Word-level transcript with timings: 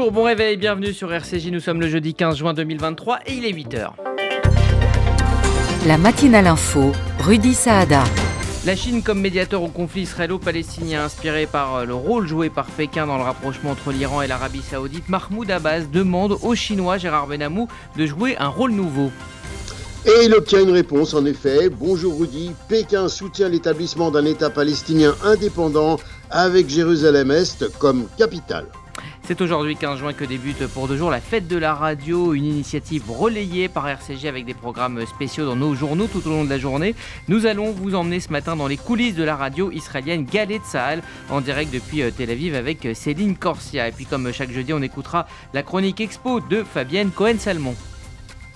Bonjour, 0.00 0.12
bon 0.12 0.22
réveil, 0.22 0.56
bienvenue 0.56 0.94
sur 0.94 1.12
RCJ. 1.12 1.48
Nous 1.48 1.60
sommes 1.60 1.78
le 1.78 1.86
jeudi 1.86 2.14
15 2.14 2.38
juin 2.38 2.54
2023 2.54 3.18
et 3.26 3.34
il 3.34 3.44
est 3.44 3.52
8h. 3.52 3.90
La 5.86 5.98
matinale 5.98 6.46
info, 6.46 6.92
Rudy 7.18 7.52
Saada. 7.52 8.02
La 8.64 8.74
Chine 8.74 9.02
comme 9.02 9.20
médiateur 9.20 9.62
au 9.62 9.68
conflit 9.68 10.00
israélo-palestinien, 10.04 11.04
inspiré 11.04 11.44
par 11.44 11.74
euh, 11.76 11.84
le 11.84 11.92
rôle 11.92 12.26
joué 12.26 12.48
par 12.48 12.64
Pékin 12.64 13.06
dans 13.06 13.18
le 13.18 13.24
rapprochement 13.24 13.72
entre 13.72 13.92
l'Iran 13.92 14.22
et 14.22 14.26
l'Arabie 14.26 14.62
saoudite, 14.62 15.06
Mahmoud 15.10 15.50
Abbas 15.50 15.80
demande 15.92 16.38
au 16.40 16.54
Chinois 16.54 16.96
Gérard 16.96 17.26
Benamou 17.26 17.68
de 17.98 18.06
jouer 18.06 18.38
un 18.38 18.48
rôle 18.48 18.70
nouveau. 18.70 19.10
Et 20.06 20.24
il 20.24 20.32
obtient 20.32 20.62
une 20.62 20.70
réponse, 20.70 21.12
en 21.12 21.26
effet. 21.26 21.68
Bonjour 21.68 22.18
Rudy, 22.18 22.52
Pékin 22.70 23.06
soutient 23.08 23.50
l'établissement 23.50 24.10
d'un 24.10 24.24
État 24.24 24.48
palestinien 24.48 25.14
indépendant 25.22 26.00
avec 26.30 26.70
Jérusalem-Est 26.70 27.68
comme 27.78 28.06
capitale. 28.16 28.64
C'est 29.22 29.40
aujourd'hui 29.42 29.76
15 29.76 30.00
juin 30.00 30.12
que 30.12 30.24
débute 30.24 30.66
pour 30.66 30.88
deux 30.88 30.96
jours 30.96 31.10
la 31.10 31.20
fête 31.20 31.46
de 31.46 31.56
la 31.56 31.72
radio, 31.74 32.34
une 32.34 32.44
initiative 32.46 33.04
relayée 33.08 33.68
par 33.68 33.86
RCG 33.86 34.26
avec 34.26 34.44
des 34.44 34.54
programmes 34.54 35.06
spéciaux 35.06 35.46
dans 35.46 35.54
nos 35.54 35.74
journaux 35.76 36.08
tout 36.08 36.26
au 36.26 36.30
long 36.30 36.44
de 36.44 36.50
la 36.50 36.58
journée. 36.58 36.96
Nous 37.28 37.46
allons 37.46 37.70
vous 37.70 37.94
emmener 37.94 38.18
ce 38.18 38.32
matin 38.32 38.56
dans 38.56 38.66
les 38.66 38.76
coulisses 38.76 39.14
de 39.14 39.22
la 39.22 39.36
radio 39.36 39.70
israélienne 39.70 40.24
Galet 40.24 40.60
Sahal 40.64 41.02
en 41.30 41.40
direct 41.42 41.72
depuis 41.72 42.02
euh, 42.02 42.10
Tel 42.10 42.28
Aviv 42.30 42.56
avec 42.56 42.84
euh, 42.86 42.94
Céline 42.94 43.36
Corsia. 43.36 43.86
Et 43.86 43.92
puis 43.92 44.04
comme 44.04 44.32
chaque 44.32 44.50
jeudi, 44.50 44.72
on 44.72 44.82
écoutera 44.82 45.28
la 45.54 45.62
chronique 45.62 46.00
expo 46.00 46.40
de 46.40 46.64
Fabienne 46.64 47.10
Cohen-Salmon. 47.12 47.76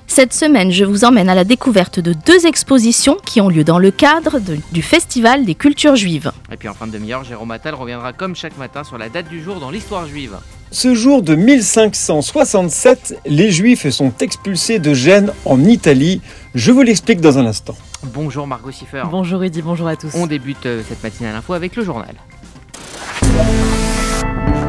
Cette 0.09 0.33
semaine, 0.33 0.71
je 0.73 0.85
vous 0.85 1.05
emmène 1.05 1.29
à 1.29 1.35
la 1.37 1.45
découverte 1.45 2.01
de 2.01 2.13
deux 2.13 2.47
expositions 2.47 3.17
qui 3.25 3.41
ont 3.41 3.49
lieu 3.49 3.65
dans 3.65 3.79
le 3.79 3.91
cadre 3.93 4.39
de- 4.41 4.59
du 4.73 4.83
Festival 4.83 5.45
des 5.45 5.55
cultures 5.55 5.97
juives. 5.97 6.33
Et 6.53 6.57
puis 6.57 6.69
en 6.69 6.75
fin 6.75 6.87
de 6.89 6.93
demi-heure, 6.93 7.23
Jérôme 7.25 7.53
Attal 7.53 7.75
reviendra 7.75 8.13
comme 8.13 8.35
chaque 8.35 8.57
matin 8.59 8.83
sur 8.85 8.99
la 8.99 9.09
date 9.09 9.29
du 9.29 9.41
jour 9.43 9.61
dans 9.61 9.71
l'histoire 9.71 10.07
juive. 10.07 10.37
Ce 10.75 10.93
jour 10.93 11.23
de 11.23 11.37
1567, 11.37 13.21
les 13.27 13.53
Juifs 13.53 13.89
sont 13.91 14.13
expulsés 14.19 14.81
de 14.81 14.93
Gênes 14.93 15.33
en 15.45 15.63
Italie. 15.63 16.21
Je 16.57 16.73
vous 16.73 16.83
l'explique 16.83 17.21
dans 17.21 17.39
un 17.39 17.47
instant. 17.47 17.77
Bonjour 18.03 18.45
Margot 18.49 18.73
Siffer. 18.73 19.05
Bonjour 19.09 19.39
Rudy, 19.39 19.63
bonjour 19.63 19.87
à 19.87 19.95
tous. 19.95 20.13
On 20.17 20.27
débute 20.27 20.67
euh, 20.67 20.83
cette 20.89 21.01
matinale 21.05 21.37
info 21.37 21.53
avec 21.53 21.77
le 21.77 21.85
journal. 21.85 22.17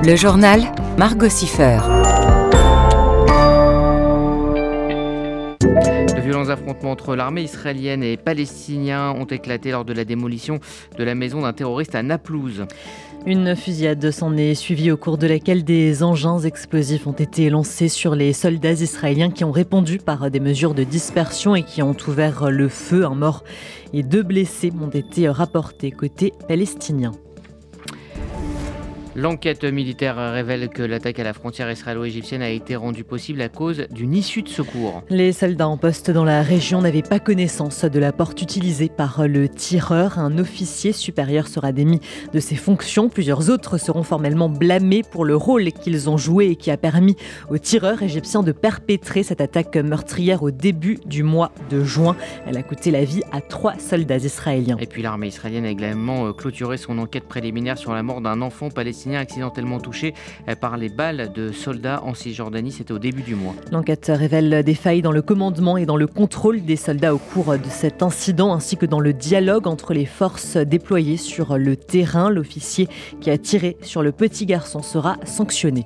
Le 0.04 0.16
journal, 0.16 0.72
Margot 1.00 1.28
Siffer. 1.28 1.80
De 5.60 6.22
violents 6.22 6.50
affrontements 6.50 6.92
entre 6.92 7.16
l'armée 7.16 7.42
israélienne 7.42 8.04
et 8.04 8.16
palestiniens 8.16 9.10
ont 9.10 9.26
éclaté 9.26 9.72
lors 9.72 9.86
de 9.86 9.94
la 9.94 10.06
démolition 10.06 10.60
de 11.00 11.04
la 11.04 11.16
maison 11.16 11.42
d'un 11.42 11.54
terroriste 11.54 11.96
à 11.96 12.04
Naplouse. 12.04 12.68
Une 13.28 13.56
fusillade 13.56 14.12
s'en 14.12 14.38
est 14.38 14.54
suivie 14.54 14.92
au 14.92 14.98
cours 14.98 15.18
de 15.18 15.26
laquelle 15.26 15.64
des 15.64 16.04
engins 16.04 16.38
explosifs 16.38 17.08
ont 17.08 17.12
été 17.12 17.50
lancés 17.50 17.88
sur 17.88 18.14
les 18.14 18.34
soldats 18.34 18.74
israéliens 18.74 19.32
qui 19.32 19.44
ont 19.44 19.52
répondu 19.52 19.98
par 19.98 20.30
des 20.30 20.40
mesures 20.40 20.76
de 20.76 20.84
dispersion 20.84 21.56
et 21.56 21.64
qui 21.64 21.82
ont 21.82 21.98
ouvert 22.08 22.52
le 22.52 22.70
feu. 22.70 23.04
Un 23.04 23.16
mort 23.16 23.44
et 23.94 24.04
deux 24.04 24.22
blessés 24.22 24.72
ont 24.80 24.92
été 24.92 25.28
rapportés 25.28 25.90
côté 25.90 26.34
palestinien. 26.48 27.14
L'enquête 29.18 29.64
militaire 29.64 30.18
révèle 30.18 30.68
que 30.68 30.84
l'attaque 30.84 31.20
à 31.20 31.24
la 31.24 31.32
frontière 31.32 31.72
israélo-égyptienne 31.72 32.42
a 32.42 32.50
été 32.50 32.76
rendue 32.76 33.06
possible 33.06 33.42
à 33.42 33.48
cause 33.48 33.88
d'une 33.90 34.14
issue 34.14 34.42
de 34.42 34.50
secours. 34.50 35.04
Les 35.10 35.32
soldats 35.32 35.70
en 35.70 35.78
poste 35.78 36.12
dans 36.12 36.26
la 36.26 36.42
région 36.42 36.82
n'avaient 36.82 37.02
pas 37.02 37.20
connaissance 37.20 37.86
de 37.86 37.98
la 37.98 38.12
porte 38.12 38.42
utilisée 38.42 38.90
par 38.90 39.26
le 39.26 39.48
tireur. 39.48 40.20
Un 40.20 40.38
officier 40.38 40.92
supérieur 40.92 41.48
sera 41.48 41.72
démis 41.72 42.02
de 42.34 42.42
ses 42.42 42.58
fonctions. 42.58 43.08
Plusieurs 43.08 43.50
autres 43.50 43.78
seront 43.78 44.04
formellement 44.04 44.50
blâmés 44.50 45.02
pour 45.10 45.24
le 45.24 45.38
rôle 45.38 45.72
qu'ils 45.72 46.10
ont 46.10 46.18
joué 46.18 46.48
et 46.48 46.56
qui 46.58 46.70
a 46.70 46.76
permis 46.76 47.16
aux 47.50 47.58
tireurs 47.58 48.04
égyptiens 48.04 48.44
de 48.44 48.52
perpétrer 48.52 49.24
cette 49.24 49.40
attaque 49.40 49.78
meurtrière 49.78 50.44
au 50.44 50.52
début 50.52 51.00
du 51.06 51.24
mois 51.24 51.54
de 51.70 51.86
juin. 51.86 52.18
Elle 52.46 52.58
a 52.58 52.64
coûté 52.64 52.92
la 52.92 53.06
vie 53.06 53.22
à 53.32 53.40
trois 53.40 53.80
soldats 53.80 54.18
israéliens. 54.18 54.76
Et 54.82 54.88
puis 54.88 55.02
l'armée 55.02 55.28
israélienne 55.28 55.64
a 55.64 55.70
également 55.70 56.26
euh, 56.26 56.34
clôturé 56.34 56.76
son 56.76 56.98
enquête 56.98 57.24
préliminaire 57.24 57.78
sur 57.78 57.94
la 57.94 58.04
mort 58.04 58.20
d'un 58.20 58.42
enfant 58.42 58.70
palestinien 58.70 59.05
accidentellement 59.14 59.80
touché 59.80 60.14
euh, 60.50 60.56
par 60.56 60.78
les 60.78 60.90
balles 60.90 61.32
de 61.34 61.52
soldats 61.52 62.02
en 62.04 62.14
Cisjordanie. 62.14 62.72
C'était 62.72 62.92
au 62.92 63.00
début 63.00 63.22
du 63.22 63.36
mois. 63.36 63.54
L'enquête 63.72 64.12
révèle 64.14 64.64
des 64.64 64.74
failles 64.74 65.02
dans 65.02 65.12
le 65.12 65.22
commandement 65.22 65.78
et 65.78 65.86
dans 65.86 65.98
le 65.98 66.08
contrôle 66.08 66.64
des 66.64 66.76
soldats 66.76 67.14
au 67.14 67.20
cours 67.20 67.58
de 67.58 67.70
cet 67.70 68.02
incident, 68.02 68.54
ainsi 68.54 68.78
que 68.78 68.86
dans 68.86 69.00
le 69.00 69.14
dialogue 69.14 69.68
entre 69.68 69.94
les 69.94 70.06
forces 70.06 70.58
déployées 70.58 71.18
sur 71.18 71.58
le 71.58 71.76
terrain. 71.76 72.30
L'officier 72.30 72.88
qui 73.22 73.30
a 73.30 73.38
tiré 73.38 73.78
sur 73.82 74.02
le 74.02 74.12
petit 74.12 74.46
garçon 74.46 74.82
sera 74.82 75.18
sanctionné. 75.26 75.86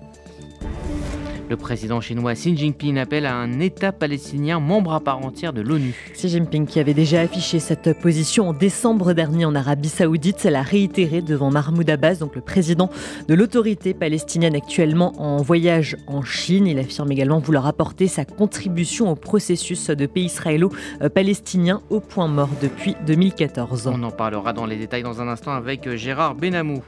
Le 1.49 1.57
président 1.57 1.99
chinois 1.99 2.35
Xi 2.35 2.55
Jinping 2.55 2.99
appelle 2.99 3.25
à 3.25 3.35
un 3.35 3.59
État 3.59 3.91
palestinien 3.91 4.59
membre 4.59 4.93
à 4.93 4.99
part 4.99 5.25
entière 5.25 5.51
de 5.51 5.61
l'ONU. 5.61 6.11
Xi 6.13 6.29
Jinping, 6.29 6.67
qui 6.67 6.79
avait 6.79 6.93
déjà 6.93 7.21
affiché 7.21 7.57
cette 7.57 7.99
position 7.99 8.49
en 8.49 8.53
décembre 8.53 9.13
dernier 9.13 9.45
en 9.45 9.55
Arabie 9.55 9.89
Saoudite, 9.89 10.43
l'a 10.43 10.61
réitéré 10.61 11.23
devant 11.23 11.49
Mahmoud 11.49 11.89
Abbas, 11.89 12.17
donc 12.17 12.35
le 12.35 12.41
président 12.41 12.91
de 13.27 13.33
l'autorité 13.33 13.95
palestinienne 13.95 14.55
actuellement 14.55 15.19
en 15.19 15.41
voyage 15.41 15.97
en 16.05 16.21
Chine. 16.21 16.67
Il 16.67 16.77
affirme 16.77 17.11
également 17.11 17.39
vouloir 17.39 17.65
apporter 17.65 18.07
sa 18.07 18.25
contribution 18.25 19.09
au 19.09 19.15
processus 19.15 19.87
de 19.87 20.05
paix 20.05 20.21
israélo-palestinien 20.21 21.81
au 21.89 21.99
point 21.99 22.27
mort 22.27 22.51
depuis 22.61 22.95
2014. 23.07 23.87
On 23.87 24.03
en 24.03 24.11
parlera 24.11 24.53
dans 24.53 24.67
les 24.67 24.75
détails 24.75 25.01
dans 25.01 25.19
un 25.19 25.27
instant 25.27 25.53
avec 25.53 25.95
Gérard 25.95 26.35
Benamou. 26.35 26.83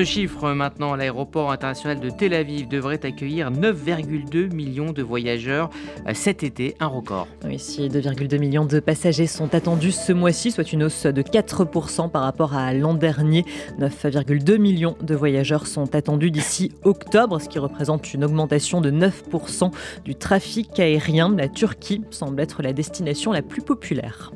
Ce 0.00 0.04
chiffre 0.06 0.52
maintenant, 0.52 0.94
l'aéroport 0.94 1.52
international 1.52 2.00
de 2.00 2.08
Tel 2.08 2.32
Aviv 2.32 2.68
devrait 2.68 3.04
accueillir 3.04 3.50
9,2 3.50 4.50
millions 4.50 4.92
de 4.92 5.02
voyageurs 5.02 5.68
euh, 6.08 6.12
cet 6.14 6.42
été, 6.42 6.74
un 6.80 6.86
record. 6.86 7.28
Oui, 7.44 7.58
si 7.58 7.86
2,2 7.86 8.38
millions 8.38 8.64
de 8.64 8.80
passagers 8.80 9.26
sont 9.26 9.54
attendus 9.54 9.92
ce 9.92 10.14
mois-ci, 10.14 10.52
soit 10.52 10.72
une 10.72 10.84
hausse 10.84 11.04
de 11.04 11.20
4% 11.20 12.10
par 12.10 12.22
rapport 12.22 12.54
à 12.54 12.72
l'an 12.72 12.94
dernier. 12.94 13.44
9,2 13.78 14.56
millions 14.56 14.96
de 15.02 15.14
voyageurs 15.14 15.66
sont 15.66 15.94
attendus 15.94 16.30
d'ici 16.30 16.72
octobre, 16.82 17.38
ce 17.38 17.50
qui 17.50 17.58
représente 17.58 18.14
une 18.14 18.24
augmentation 18.24 18.80
de 18.80 18.90
9% 18.90 19.70
du 20.06 20.14
trafic 20.14 20.80
aérien. 20.80 21.36
La 21.36 21.48
Turquie 21.48 22.00
semble 22.08 22.40
être 22.40 22.62
la 22.62 22.72
destination 22.72 23.32
la 23.32 23.42
plus 23.42 23.60
populaire. 23.60 24.32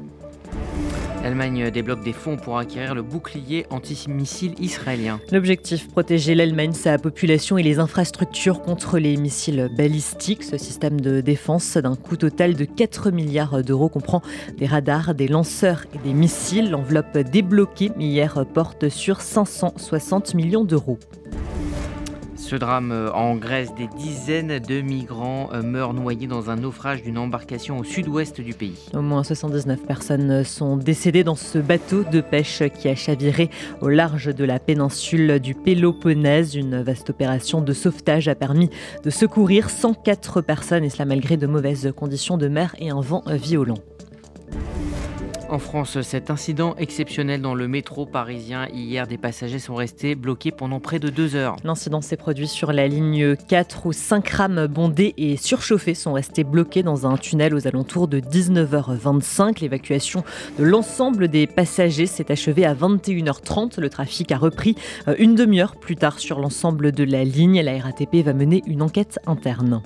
L'Allemagne 1.24 1.70
débloque 1.70 2.04
des 2.04 2.12
fonds 2.12 2.36
pour 2.36 2.58
acquérir 2.58 2.94
le 2.94 3.00
bouclier 3.00 3.64
antimissile 3.70 4.52
israélien. 4.60 5.20
L'objectif, 5.32 5.88
protéger 5.88 6.34
l'Allemagne, 6.34 6.74
sa 6.74 6.98
population 6.98 7.56
et 7.56 7.62
les 7.62 7.78
infrastructures 7.78 8.60
contre 8.60 8.98
les 8.98 9.16
missiles 9.16 9.70
balistiques. 9.74 10.44
Ce 10.44 10.58
système 10.58 11.00
de 11.00 11.22
défense 11.22 11.78
d'un 11.78 11.96
coût 11.96 12.18
total 12.18 12.52
de 12.52 12.66
4 12.66 13.10
milliards 13.10 13.64
d'euros 13.64 13.88
comprend 13.88 14.20
des 14.58 14.66
radars, 14.66 15.14
des 15.14 15.26
lanceurs 15.26 15.86
et 15.94 15.98
des 16.06 16.12
missiles. 16.12 16.70
L'enveloppe 16.70 17.16
débloquée 17.16 17.90
hier 17.98 18.44
porte 18.52 18.90
sur 18.90 19.22
560 19.22 20.34
millions 20.34 20.64
d'euros. 20.64 20.98
Ce 22.44 22.56
drame 22.56 22.92
euh, 22.92 23.10
en 23.12 23.36
Grèce, 23.36 23.74
des 23.74 23.86
dizaines 23.86 24.58
de 24.58 24.82
migrants 24.82 25.48
euh, 25.54 25.62
meurent 25.62 25.94
noyés 25.94 26.26
dans 26.26 26.50
un 26.50 26.56
naufrage 26.56 27.02
d'une 27.02 27.16
embarcation 27.16 27.78
au 27.78 27.84
sud-ouest 27.84 28.42
du 28.42 28.52
pays. 28.52 28.78
Au 28.92 29.00
moins 29.00 29.24
79 29.24 29.80
personnes 29.86 30.44
sont 30.44 30.76
décédées 30.76 31.24
dans 31.24 31.36
ce 31.36 31.56
bateau 31.56 32.04
de 32.04 32.20
pêche 32.20 32.62
qui 32.78 32.90
a 32.90 32.94
chaviré 32.94 33.48
au 33.80 33.88
large 33.88 34.26
de 34.26 34.44
la 34.44 34.58
péninsule 34.58 35.40
du 35.40 35.54
Péloponnèse. 35.54 36.54
Une 36.54 36.82
vaste 36.82 37.08
opération 37.08 37.62
de 37.62 37.72
sauvetage 37.72 38.28
a 38.28 38.34
permis 38.34 38.68
de 39.02 39.08
secourir 39.08 39.70
104 39.70 40.42
personnes, 40.42 40.84
et 40.84 40.90
cela 40.90 41.06
malgré 41.06 41.38
de 41.38 41.46
mauvaises 41.46 41.94
conditions 41.96 42.36
de 42.36 42.48
mer 42.48 42.76
et 42.78 42.90
un 42.90 43.00
vent 43.00 43.24
violent. 43.26 43.78
En 45.50 45.58
France, 45.58 46.00
cet 46.00 46.30
incident 46.30 46.74
exceptionnel 46.78 47.40
dans 47.40 47.54
le 47.54 47.68
métro 47.68 48.06
parisien. 48.06 48.66
Hier, 48.72 49.06
des 49.06 49.18
passagers 49.18 49.58
sont 49.58 49.74
restés 49.74 50.14
bloqués 50.14 50.50
pendant 50.50 50.80
près 50.80 50.98
de 50.98 51.10
deux 51.10 51.36
heures. 51.36 51.56
L'incident 51.64 52.00
s'est 52.00 52.16
produit 52.16 52.48
sur 52.48 52.72
la 52.72 52.88
ligne 52.88 53.36
4 53.36 53.86
où 53.86 53.92
5 53.92 54.28
rames 54.30 54.66
bondées 54.66 55.14
et 55.16 55.36
surchauffées 55.36 55.94
sont 55.94 56.14
restées 56.14 56.44
bloquées 56.44 56.82
dans 56.82 57.06
un 57.06 57.16
tunnel 57.16 57.54
aux 57.54 57.66
alentours 57.66 58.08
de 58.08 58.20
19h25. 58.20 59.60
L'évacuation 59.60 60.24
de 60.58 60.64
l'ensemble 60.64 61.28
des 61.28 61.46
passagers 61.46 62.06
s'est 62.06 62.32
achevée 62.32 62.64
à 62.64 62.74
21h30. 62.74 63.80
Le 63.80 63.90
trafic 63.90 64.32
a 64.32 64.38
repris 64.38 64.76
euh, 65.08 65.14
une 65.18 65.34
demi-heure 65.34 65.76
plus 65.76 65.96
tard 65.96 66.18
sur 66.18 66.40
l'ensemble 66.40 66.90
de 66.90 67.04
la 67.04 67.22
ligne. 67.22 67.60
La 67.60 67.78
RATP 67.78 68.24
va 68.24 68.32
mener 68.32 68.62
une 68.66 68.82
enquête 68.82 69.18
interne. 69.26 69.82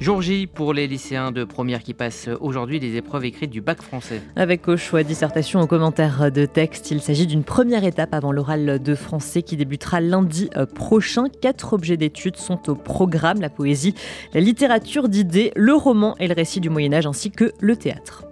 Jour 0.00 0.22
J 0.22 0.46
pour 0.46 0.74
les 0.74 0.86
lycéens 0.86 1.30
de 1.30 1.44
première 1.44 1.82
qui 1.82 1.94
passent 1.94 2.28
aujourd'hui 2.40 2.80
les 2.80 2.96
épreuves 2.96 3.24
écrites 3.24 3.50
du 3.50 3.60
bac 3.60 3.80
français. 3.80 4.20
Avec 4.36 4.68
au 4.68 4.76
choix 4.76 5.02
dissertation 5.02 5.60
aux 5.60 5.66
commentaires 5.66 6.32
de 6.32 6.46
texte, 6.46 6.90
il 6.90 7.00
s'agit 7.00 7.26
d'une 7.26 7.44
première 7.44 7.84
étape 7.84 8.12
avant 8.12 8.32
l'oral 8.32 8.82
de 8.82 8.94
français 8.94 9.42
qui 9.42 9.56
débutera 9.56 10.00
lundi 10.00 10.50
euh, 10.56 10.66
prochain. 10.66 11.24
Quatre 11.40 11.72
objets 11.72 11.96
d'études 11.96 12.36
sont 12.36 12.68
au 12.68 12.74
programme 12.74 13.40
la 13.40 13.50
poésie, 13.50 13.94
la 14.34 14.40
littérature 14.40 15.08
d'idées, 15.08 15.52
le 15.54 15.74
roman 15.74 16.16
et 16.18 16.28
le 16.28 16.34
récit 16.34 16.60
du 16.60 16.70
Moyen 16.70 16.92
Âge 16.92 17.06
ainsi 17.06 17.30
que 17.30 17.52
le 17.60 17.76
théâtre. 17.76 18.24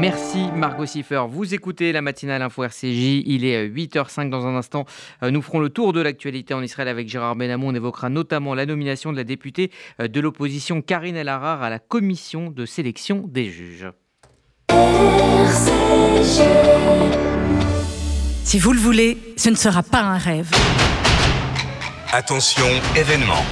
Merci 0.00 0.48
Margot 0.56 0.86
Siffer. 0.86 1.24
Vous 1.28 1.52
écoutez 1.52 1.92
la 1.92 2.00
matinale 2.00 2.40
Info 2.40 2.64
RCJ. 2.64 3.22
Il 3.26 3.44
est 3.44 3.68
8h05 3.68 4.30
dans 4.30 4.46
un 4.46 4.56
instant. 4.56 4.86
Euh, 5.22 5.30
nous 5.30 5.42
ferons 5.42 5.60
le 5.60 5.68
tour 5.68 5.92
de 5.92 6.00
l'actualité 6.00 6.54
en 6.54 6.62
Israël 6.62 6.88
avec 6.88 7.06
Gérard 7.06 7.36
Benamou. 7.36 7.68
On 7.68 7.74
évoquera 7.74 8.08
notamment 8.08 8.54
la 8.54 8.64
nomination 8.64 9.12
de 9.12 9.18
la 9.18 9.24
députée 9.24 9.70
euh, 10.00 10.08
de 10.08 10.18
l'opposition 10.20 10.80
Karine 10.80 11.16
El 11.16 11.28
Harar 11.28 11.62
à 11.62 11.68
la 11.68 11.78
commission 11.78 12.48
de 12.48 12.64
sélection 12.64 13.26
des 13.28 13.50
juges. 13.50 13.88
Si 18.44 18.58
vous 18.58 18.72
le 18.72 18.80
voulez, 18.80 19.18
ce 19.36 19.50
ne 19.50 19.54
sera 19.54 19.82
pas 19.82 20.00
un 20.00 20.16
rêve. 20.16 20.50
Attention, 22.14 22.64
événement. 22.96 23.44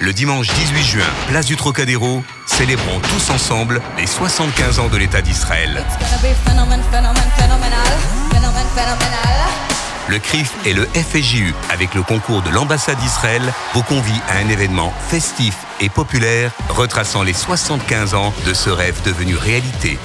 Le 0.00 0.12
dimanche 0.12 0.48
18 0.48 0.82
juin, 0.82 1.10
place 1.28 1.46
du 1.46 1.56
Trocadéro, 1.56 2.20
célébrons 2.58 2.98
tous 2.98 3.30
ensemble 3.30 3.80
les 3.98 4.06
75 4.08 4.80
ans 4.80 4.88
de 4.88 4.96
l'État 4.96 5.22
d'Israël. 5.22 5.80
Le 10.08 10.18
CRIF 10.18 10.54
et 10.64 10.74
le 10.74 10.84
FSJU, 10.86 11.54
avec 11.70 11.94
le 11.94 12.02
concours 12.02 12.42
de 12.42 12.50
l'ambassade 12.50 12.98
d'Israël, 12.98 13.42
vous 13.74 13.84
convient 13.84 14.20
à 14.28 14.38
un 14.38 14.48
événement 14.48 14.92
festif 15.08 15.54
et 15.80 15.88
populaire 15.88 16.50
retraçant 16.68 17.22
les 17.22 17.32
75 17.32 18.14
ans 18.14 18.34
de 18.44 18.52
ce 18.52 18.70
rêve 18.70 19.02
devenu 19.04 19.36
réalité. 19.36 19.96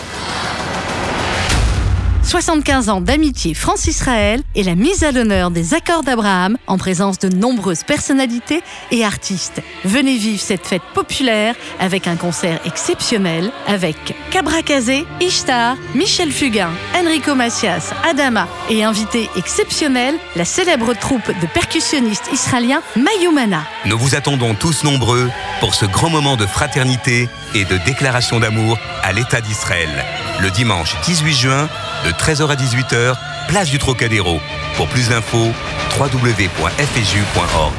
75 2.24 2.90
ans 2.90 3.02
d'amitié 3.02 3.54
France-Israël 3.54 4.42
et 4.56 4.64
la 4.64 4.76
mise 4.76 5.04
à 5.04 5.12
l'honneur 5.12 5.52
des 5.52 5.74
accords 5.74 6.04
d'Abraham 6.04 6.58
en 6.68 6.78
présence 6.78 7.20
de 7.20 7.28
nombreuses 7.28 7.84
personnalités 7.84 8.64
et 8.92 9.04
artistes. 9.04 9.62
Venez 9.84 10.18
vivre 10.18 10.42
cette 10.42 10.66
fête 10.66 10.82
populaire 10.94 11.56
avec 11.80 12.08
un 12.08 12.16
concert 12.16 12.60
exceptionnel 12.66 13.52
avec 13.68 14.16
Cabra 14.32 14.62
Kazé, 14.62 15.06
Ishtar, 15.22 15.76
Michel 15.96 16.32
Fugain, 16.32 16.72
Enrico 16.96 17.36
Macias, 17.36 17.94
Adama 18.10 18.48
et 18.70 18.84
invité 18.84 19.30
exceptionnel, 19.36 20.16
la 20.36 20.46
célèbre 20.46 20.94
troupe 20.94 21.28
de 21.28 21.48
percussionnistes 21.54 22.30
israéliens 22.32 22.82
Mayumana. 22.96 23.64
Nous 23.86 23.98
vous 23.98 24.16
attendons 24.16 24.56
tous 24.56 24.84
nombreux 24.84 25.30
pour 25.60 25.76
ce 25.76 25.86
grand 25.86 26.10
moment 26.10 26.38
de 26.38 26.46
fraternité 26.46 27.28
et 27.54 27.66
de 27.66 27.78
déclaration 27.86 28.40
d'amour 28.40 28.80
à 29.04 29.12
l'État 29.12 29.42
d'Israël. 29.42 29.90
Le 30.42 30.50
dimanche 30.50 30.96
18 31.06 31.34
juin, 31.34 31.70
de 32.06 32.12
13h 32.12 32.48
à 32.48 32.56
18h, 32.56 33.16
place 33.48 33.70
du 33.70 33.80
Trocadéro. 33.80 34.40
Pour 34.76 34.88
plus 34.88 35.10
d'infos, 35.10 35.52
www.fju.org. 36.00 37.74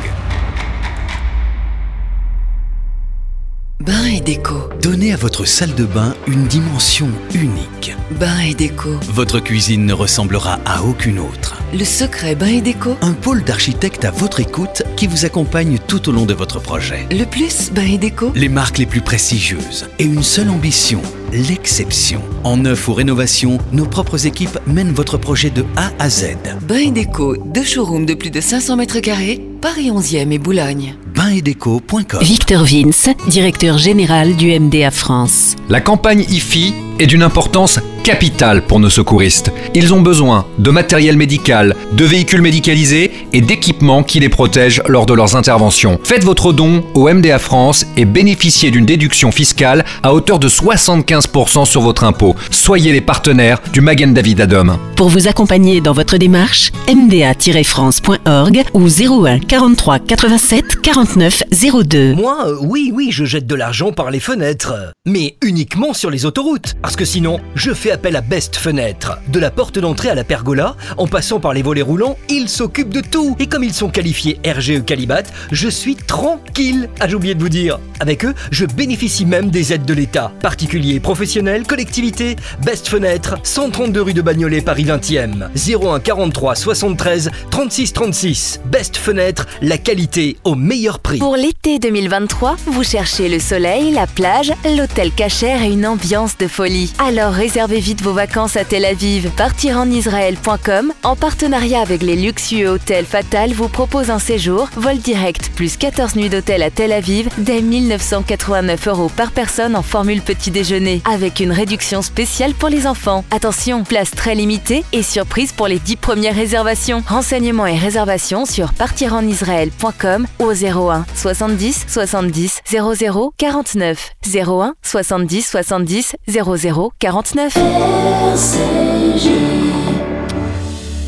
Bain 3.80 4.04
et 4.06 4.20
déco. 4.20 4.70
Donnez 4.80 5.12
à 5.12 5.16
votre 5.16 5.44
salle 5.44 5.74
de 5.74 5.84
bain 5.84 6.14
une 6.26 6.46
dimension 6.46 7.08
unique. 7.34 7.94
Bain 8.12 8.38
et 8.38 8.54
déco. 8.54 8.90
Votre 9.08 9.40
cuisine 9.40 9.84
ne 9.84 9.92
ressemblera 9.92 10.58
à 10.64 10.82
aucune 10.84 11.18
autre. 11.18 11.56
Le 11.74 11.84
secret 11.84 12.34
Bain 12.34 12.46
et 12.46 12.60
déco. 12.62 12.96
Un 13.02 13.12
pôle 13.12 13.44
d'architectes 13.44 14.06
à 14.06 14.10
votre 14.10 14.40
écoute 14.40 14.84
qui 14.96 15.06
vous 15.06 15.26
accompagne 15.26 15.78
tout 15.86 16.08
au 16.08 16.12
long 16.12 16.24
de 16.24 16.32
votre 16.32 16.60
projet. 16.60 17.06
Le 17.10 17.24
plus 17.24 17.72
Bain 17.72 17.84
et 17.84 17.98
déco. 17.98 18.32
Les 18.34 18.48
marques 18.48 18.78
les 18.78 18.86
plus 18.86 19.02
prestigieuses 19.02 19.86
et 19.98 20.04
une 20.04 20.22
seule 20.22 20.48
ambition, 20.48 21.02
l'exception. 21.34 22.20
En 22.44 22.56
neuf 22.56 22.88
ou 22.88 22.94
rénovation, 22.94 23.58
nos 23.72 23.86
propres 23.86 24.26
équipes 24.26 24.58
mènent 24.66 24.92
votre 24.92 25.18
projet 25.18 25.50
de 25.50 25.64
A 25.76 25.90
à 25.98 26.08
Z. 26.08 26.36
Bain 26.62 26.78
et 26.78 26.90
déco, 26.90 27.36
deux 27.36 27.64
showrooms 27.64 28.06
de 28.06 28.14
plus 28.14 28.30
de 28.30 28.40
500 28.40 28.76
mètres 28.76 29.00
carrés, 29.00 29.40
Paris 29.60 29.90
11e 29.90 30.30
et 30.30 30.38
Boulogne. 30.38 30.96
Bainetdeco.com 31.14 32.20
Victor 32.22 32.64
Vince, 32.64 33.08
directeur 33.28 33.78
général 33.78 34.36
du 34.36 34.58
MDA 34.58 34.90
France. 34.90 35.56
La 35.68 35.80
campagne 35.80 36.24
IFI 36.28 36.74
est 36.98 37.06
d'une 37.06 37.22
importance 37.22 37.80
capitale 38.04 38.62
pour 38.62 38.80
nos 38.80 38.90
secouristes. 38.90 39.50
Ils 39.74 39.94
ont 39.94 40.02
besoin 40.02 40.46
de 40.58 40.70
matériel 40.70 41.16
médical, 41.16 41.74
de 41.92 42.04
véhicules 42.04 42.42
médicalisés 42.42 43.10
et 43.32 43.40
d'équipements 43.40 44.02
qui 44.02 44.20
les 44.20 44.28
protègent 44.28 44.82
lors 44.86 45.06
de 45.06 45.14
leurs 45.14 45.36
interventions. 45.36 45.98
Faites 46.04 46.22
votre 46.22 46.52
don 46.52 46.84
au 46.94 47.08
MDA 47.08 47.38
France 47.38 47.86
et 47.96 48.04
bénéficiez 48.04 48.70
d'une 48.70 48.84
déduction 48.84 49.32
fiscale 49.32 49.86
à 50.02 50.12
hauteur 50.12 50.38
de 50.38 50.48
75% 50.50 51.64
sur 51.64 51.80
votre 51.80 52.04
impôt. 52.04 52.36
Soyez 52.50 52.92
les 52.92 53.00
partenaires 53.00 53.60
du 53.72 53.80
Magen 53.80 54.12
David 54.12 54.42
Adom. 54.42 54.76
Pour 54.96 55.08
vous 55.08 55.26
accompagner 55.26 55.80
dans 55.80 55.94
votre 55.94 56.18
démarche, 56.18 56.72
mda-france.org 56.88 58.64
ou 58.74 58.86
01 58.86 59.38
43 59.38 59.98
87 60.00 60.82
49 60.82 61.42
02. 61.84 62.14
Moi, 62.16 62.36
euh, 62.46 62.56
oui, 62.60 62.92
oui, 62.94 63.08
je 63.10 63.24
jette 63.24 63.46
de 63.46 63.54
l'argent 63.54 63.92
par 63.92 64.10
les 64.10 64.20
fenêtres. 64.20 64.74
Mais 65.06 65.36
uniquement 65.42 65.94
sur 65.94 66.10
les 66.10 66.26
autoroutes. 66.26 66.74
Parce 66.84 66.96
que 66.96 67.06
sinon, 67.06 67.40
je 67.54 67.72
fais 67.72 67.92
appel 67.92 68.14
à 68.14 68.20
Best 68.20 68.56
Fenêtre. 68.56 69.18
De 69.28 69.38
la 69.38 69.50
porte 69.50 69.78
d'entrée 69.78 70.10
à 70.10 70.14
la 70.14 70.22
pergola, 70.22 70.76
en 70.98 71.06
passant 71.06 71.40
par 71.40 71.54
les 71.54 71.62
volets 71.62 71.80
roulants, 71.80 72.18
ils 72.28 72.46
s'occupent 72.46 72.92
de 72.92 73.00
tout. 73.00 73.36
Et 73.38 73.46
comme 73.46 73.64
ils 73.64 73.72
sont 73.72 73.88
qualifiés 73.88 74.38
RGE 74.46 74.84
Calibat, 74.84 75.22
je 75.50 75.70
suis 75.70 75.96
tranquille. 75.96 76.90
Ah, 77.00 77.08
j'ai 77.08 77.14
oublié 77.14 77.34
de 77.34 77.40
vous 77.40 77.48
dire. 77.48 77.78
Avec 78.00 78.26
eux, 78.26 78.34
je 78.50 78.66
bénéficie 78.66 79.24
même 79.24 79.48
des 79.48 79.72
aides 79.72 79.86
de 79.86 79.94
l'État. 79.94 80.30
Particuliers, 80.42 81.00
professionnels, 81.00 81.66
collectivités, 81.66 82.36
Best 82.62 82.88
Fenêtre, 82.88 83.36
132 83.44 84.02
rue 84.02 84.12
de 84.12 84.20
Bagnolet, 84.20 84.60
Paris 84.60 84.84
20e. 84.84 85.48
01 85.56 86.00
43 86.00 86.54
73 86.54 87.30
36 87.50 87.92
36. 87.94 88.60
Best 88.66 88.98
Fenêtre, 88.98 89.46
la 89.62 89.78
qualité 89.78 90.36
au 90.44 90.54
meilleur 90.54 90.98
prix. 90.98 91.18
Pour 91.18 91.36
l'été 91.36 91.78
2023, 91.78 92.56
vous 92.66 92.84
cherchez 92.84 93.30
le 93.30 93.38
soleil, 93.38 93.90
la 93.90 94.06
plage, 94.06 94.52
l'hôtel 94.76 95.12
cachère 95.12 95.62
et 95.62 95.72
une 95.72 95.86
ambiance 95.86 96.36
de 96.36 96.46
folie. 96.46 96.73
Alors 96.98 97.32
réservez 97.32 97.78
vite 97.78 98.02
vos 98.02 98.12
vacances 98.12 98.56
à 98.56 98.64
Tel 98.64 98.84
Aviv. 98.84 99.30
Partirenisraël.com, 99.36 100.92
en 101.04 101.14
partenariat 101.14 101.80
avec 101.80 102.02
les 102.02 102.16
luxueux 102.16 102.68
hôtels 102.68 103.04
Fatal, 103.04 103.52
vous 103.52 103.68
propose 103.68 104.10
un 104.10 104.18
séjour, 104.18 104.68
vol 104.76 104.98
direct, 104.98 105.52
plus 105.54 105.76
14 105.76 106.16
nuits 106.16 106.28
d'hôtel 106.28 106.62
à 106.62 106.70
Tel 106.70 106.92
Aviv, 106.92 107.28
dès 107.38 107.62
1989 107.62 108.88
euros 108.88 109.10
par 109.16 109.30
personne 109.30 109.76
en 109.76 109.82
formule 109.82 110.20
petit 110.20 110.50
déjeuner, 110.50 111.00
avec 111.04 111.38
une 111.38 111.52
réduction 111.52 112.02
spéciale 112.02 112.54
pour 112.54 112.70
les 112.70 112.88
enfants. 112.88 113.24
Attention, 113.30 113.84
place 113.84 114.10
très 114.10 114.34
limitée 114.34 114.84
et 114.92 115.02
surprise 115.02 115.52
pour 115.52 115.68
les 115.68 115.78
10 115.78 115.96
premières 115.96 116.34
réservations. 116.34 117.04
Renseignements 117.06 117.66
et 117.66 117.78
réservations 117.78 118.46
sur 118.46 118.72
partirenisraël.com 118.72 120.26
au 120.40 120.52
01 120.52 121.06
70 121.14 121.84
70 121.86 122.62
00 122.66 123.34
49 123.36 124.10
01 124.34 124.74
70 124.82 125.46
70 125.46 126.16
00 126.26 126.63
49. 126.72 127.58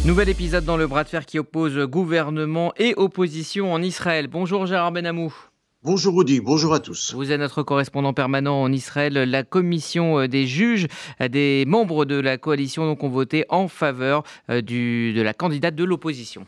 Nouvel 0.04 0.28
épisode 0.28 0.66
dans 0.66 0.76
le 0.76 0.86
bras 0.86 1.02
de 1.02 1.08
fer 1.08 1.24
qui 1.24 1.38
oppose 1.38 1.78
gouvernement 1.78 2.74
et 2.76 2.92
opposition 2.96 3.72
en 3.72 3.82
Israël. 3.82 4.28
Bonjour 4.28 4.66
Gérard 4.66 4.92
Benamou. 4.92 5.32
Bonjour 5.82 6.14
Rudy, 6.14 6.40
bonjour 6.40 6.74
à 6.74 6.80
tous. 6.80 7.14
Vous 7.14 7.32
êtes 7.32 7.40
notre 7.40 7.62
correspondant 7.62 8.12
permanent 8.12 8.60
en 8.60 8.70
Israël. 8.70 9.14
La 9.14 9.44
commission 9.44 10.18
euh, 10.18 10.28
des 10.28 10.46
juges, 10.46 10.88
euh, 11.22 11.28
des 11.28 11.64
membres 11.66 12.04
de 12.04 12.16
la 12.16 12.36
coalition 12.36 12.84
donc, 12.84 13.02
ont 13.02 13.08
voté 13.08 13.46
en 13.48 13.68
faveur 13.68 14.24
euh, 14.50 14.60
du, 14.60 15.14
de 15.14 15.22
la 15.22 15.32
candidate 15.32 15.74
de 15.74 15.84
l'opposition. 15.84 16.44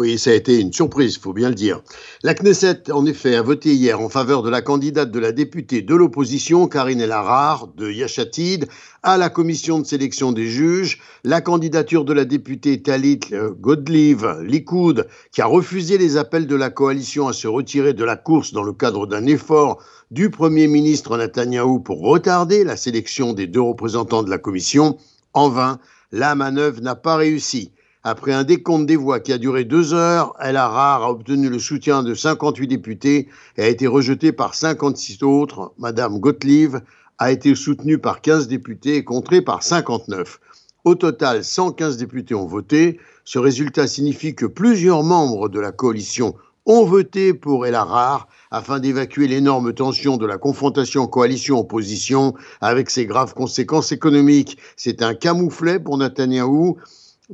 Oui, 0.00 0.16
ça 0.16 0.30
a 0.30 0.34
été 0.34 0.60
une 0.60 0.72
surprise, 0.72 1.16
il 1.16 1.20
faut 1.20 1.32
bien 1.32 1.48
le 1.48 1.56
dire. 1.56 1.82
La 2.22 2.32
Knesset, 2.32 2.92
en 2.92 3.04
effet, 3.04 3.34
a 3.34 3.42
voté 3.42 3.74
hier 3.74 4.00
en 4.00 4.08
faveur 4.08 4.44
de 4.44 4.48
la 4.48 4.62
candidate 4.62 5.10
de 5.10 5.18
la 5.18 5.32
députée 5.32 5.82
de 5.82 5.92
l'opposition, 5.92 6.68
Karine 6.68 7.00
El 7.00 7.10
Harar, 7.10 7.66
de 7.76 7.90
Yachatid, 7.90 8.68
à 9.02 9.18
la 9.18 9.28
commission 9.28 9.80
de 9.80 9.84
sélection 9.84 10.30
des 10.30 10.46
juges. 10.46 11.00
La 11.24 11.40
candidature 11.40 12.04
de 12.04 12.12
la 12.12 12.24
députée 12.24 12.80
Talit 12.80 13.18
Godliv, 13.58 14.24
Likoud, 14.40 15.08
qui 15.32 15.42
a 15.42 15.46
refusé 15.46 15.98
les 15.98 16.16
appels 16.16 16.46
de 16.46 16.54
la 16.54 16.70
coalition 16.70 17.26
à 17.26 17.32
se 17.32 17.48
retirer 17.48 17.92
de 17.92 18.04
la 18.04 18.14
course 18.14 18.52
dans 18.52 18.62
le 18.62 18.74
cadre 18.74 19.08
d'un 19.08 19.26
effort 19.26 19.82
du 20.12 20.30
Premier 20.30 20.68
ministre 20.68 21.18
Netanyahou 21.18 21.80
pour 21.80 22.02
retarder 22.02 22.62
la 22.62 22.76
sélection 22.76 23.32
des 23.32 23.48
deux 23.48 23.62
représentants 23.62 24.22
de 24.22 24.30
la 24.30 24.38
commission. 24.38 24.96
En 25.32 25.48
vain, 25.48 25.80
la 26.12 26.36
manœuvre 26.36 26.80
n'a 26.82 26.94
pas 26.94 27.16
réussi. 27.16 27.72
Après 28.10 28.32
un 28.32 28.42
décompte 28.42 28.86
des 28.86 28.96
voix 28.96 29.20
qui 29.20 29.34
a 29.34 29.38
duré 29.38 29.64
deux 29.64 29.92
heures, 29.92 30.32
El 30.40 30.56
Harar 30.56 31.02
a 31.02 31.10
obtenu 31.10 31.50
le 31.50 31.58
soutien 31.58 32.02
de 32.02 32.14
58 32.14 32.66
députés 32.66 33.28
et 33.58 33.62
a 33.62 33.68
été 33.68 33.86
rejetée 33.86 34.32
par 34.32 34.54
56 34.54 35.22
autres. 35.24 35.74
Madame 35.76 36.18
Gottlieb 36.18 36.76
a 37.18 37.30
été 37.30 37.54
soutenue 37.54 37.98
par 37.98 38.22
15 38.22 38.48
députés 38.48 38.96
et 38.96 39.04
contrée 39.04 39.42
par 39.42 39.62
59. 39.62 40.40
Au 40.84 40.94
total, 40.94 41.44
115 41.44 41.98
députés 41.98 42.34
ont 42.34 42.46
voté. 42.46 42.98
Ce 43.26 43.38
résultat 43.38 43.86
signifie 43.86 44.34
que 44.34 44.46
plusieurs 44.46 45.02
membres 45.02 45.50
de 45.50 45.60
la 45.60 45.70
coalition 45.70 46.34
ont 46.64 46.86
voté 46.86 47.34
pour 47.34 47.66
El 47.66 47.74
Harar 47.74 48.26
afin 48.50 48.80
d'évacuer 48.80 49.28
l'énorme 49.28 49.74
tension 49.74 50.16
de 50.16 50.24
la 50.24 50.38
confrontation 50.38 51.06
coalition-opposition 51.06 52.32
avec 52.62 52.88
ses 52.88 53.04
graves 53.04 53.34
conséquences 53.34 53.92
économiques. 53.92 54.56
C'est 54.76 55.02
un 55.02 55.12
camouflet 55.12 55.78
pour 55.78 55.98
Netanyahou 55.98 56.78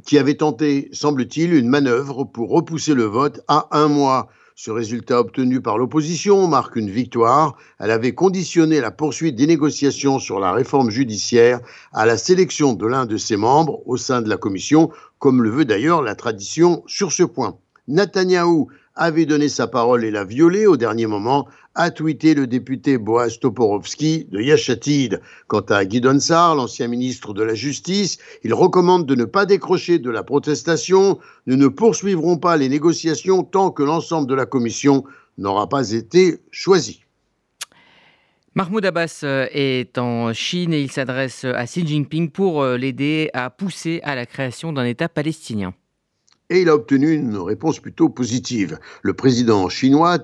qui 0.03 0.19
avait 0.19 0.35
tenté, 0.35 0.89
semble-t-il, 0.93 1.55
une 1.55 1.69
manœuvre 1.69 2.25
pour 2.25 2.51
repousser 2.51 2.95
le 2.95 3.05
vote 3.05 3.41
à 3.49 3.69
un 3.71 3.89
mois. 3.89 4.29
Ce 4.57 4.71
résultat 4.71 5.19
obtenu 5.19 5.61
par 5.61 5.79
l'opposition 5.79 6.47
marque 6.47 6.77
une 6.77 6.91
victoire. 6.91 7.57
Elle 7.81 7.91
avait 7.91 8.15
conditionné 8.15 8.81
la 8.81 8.93
poursuite 8.93 9.35
des 9.35 9.49
négociations 9.49 10.19
sur 10.19 10.39
la 10.39 10.53
réforme 10.53 10.91
judiciaire 10.91 11.61
à 11.93 12.07
la 12.07 12.17
sélection 12.17 12.73
de 12.73 12.87
l'un 12.87 13.05
de 13.05 13.17
ses 13.17 13.37
membres 13.37 13.83
au 13.87 13.97
sein 13.97 14.23
de 14.23 14.29
la 14.29 14.37
commission, 14.37 14.91
comme 15.19 15.43
le 15.43 15.51
veut 15.51 15.65
d'ailleurs 15.65 16.03
la 16.03 16.15
tradition 16.15 16.85
sur 16.87 17.11
ce 17.11 17.25
point. 17.25 17.57
Netanyahou 17.89 18.69
avait 18.97 19.27
donné 19.27 19.49
sa 19.49 19.67
parole 19.67 20.05
et 20.05 20.11
l'a 20.11 20.25
violée 20.25 20.67
au 20.67 20.77
dernier 20.77 21.07
moment, 21.07 21.49
a 21.75 21.91
tweeté 21.91 22.35
le 22.35 22.47
député 22.47 22.99
Boaz 22.99 23.41
Toporowski 23.41 24.29
de 24.31 24.41
Yachatid. 24.41 25.21
Quant 25.49 25.61
à 25.69 25.85
Guy 25.85 26.01
Sar, 26.21 26.55
l'ancien 26.55 26.87
ministre 26.87 27.35
de 27.35 27.43
la 27.43 27.55
Justice, 27.55 28.19
il 28.45 28.55
recommande 28.55 29.07
de 29.07 29.15
ne 29.15 29.25
pas 29.25 29.47
décrocher 29.47 29.99
de 29.99 30.11
la 30.11 30.23
protestation. 30.23 31.19
Nous 31.47 31.57
ne 31.57 31.67
poursuivrons 31.67 32.39
pas 32.39 32.57
les 32.57 32.69
négociations 32.69 33.43
tant 33.43 33.71
que 33.71 33.83
l'ensemble 33.83 34.29
de 34.29 34.35
la 34.35 34.47
commission 34.47 35.05
n'aura 35.39 35.69
pas 35.69 35.91
été 35.91 36.39
choisi. 36.53 37.01
Mahmoud 38.55 38.87
Abbas 38.87 39.23
euh, 39.25 39.49
est 39.51 39.99
en 39.99 40.33
Chine 40.33 40.73
et 40.73 40.81
il 40.81 40.93
s'adresse 40.93 41.45
à 41.45 41.65
Xi 41.65 41.85
Jinping 41.85 42.31
pour 42.31 42.63
euh, 42.63 42.77
l'aider 42.77 43.29
à 43.35 43.51
pousser 43.51 43.99
à 44.05 44.15
la 44.15 44.27
création 44.27 44.73
d'un 44.73 44.85
État 44.85 45.09
palestinien 45.09 45.75
et 46.51 46.61
il 46.61 46.69
a 46.69 46.75
obtenu 46.75 47.13
une 47.13 47.37
réponse 47.37 47.81
plutôt 47.81 48.09
positive. 48.09 48.79
Le 49.03 49.15
président 49.15 49.69
chinois 49.69 50.19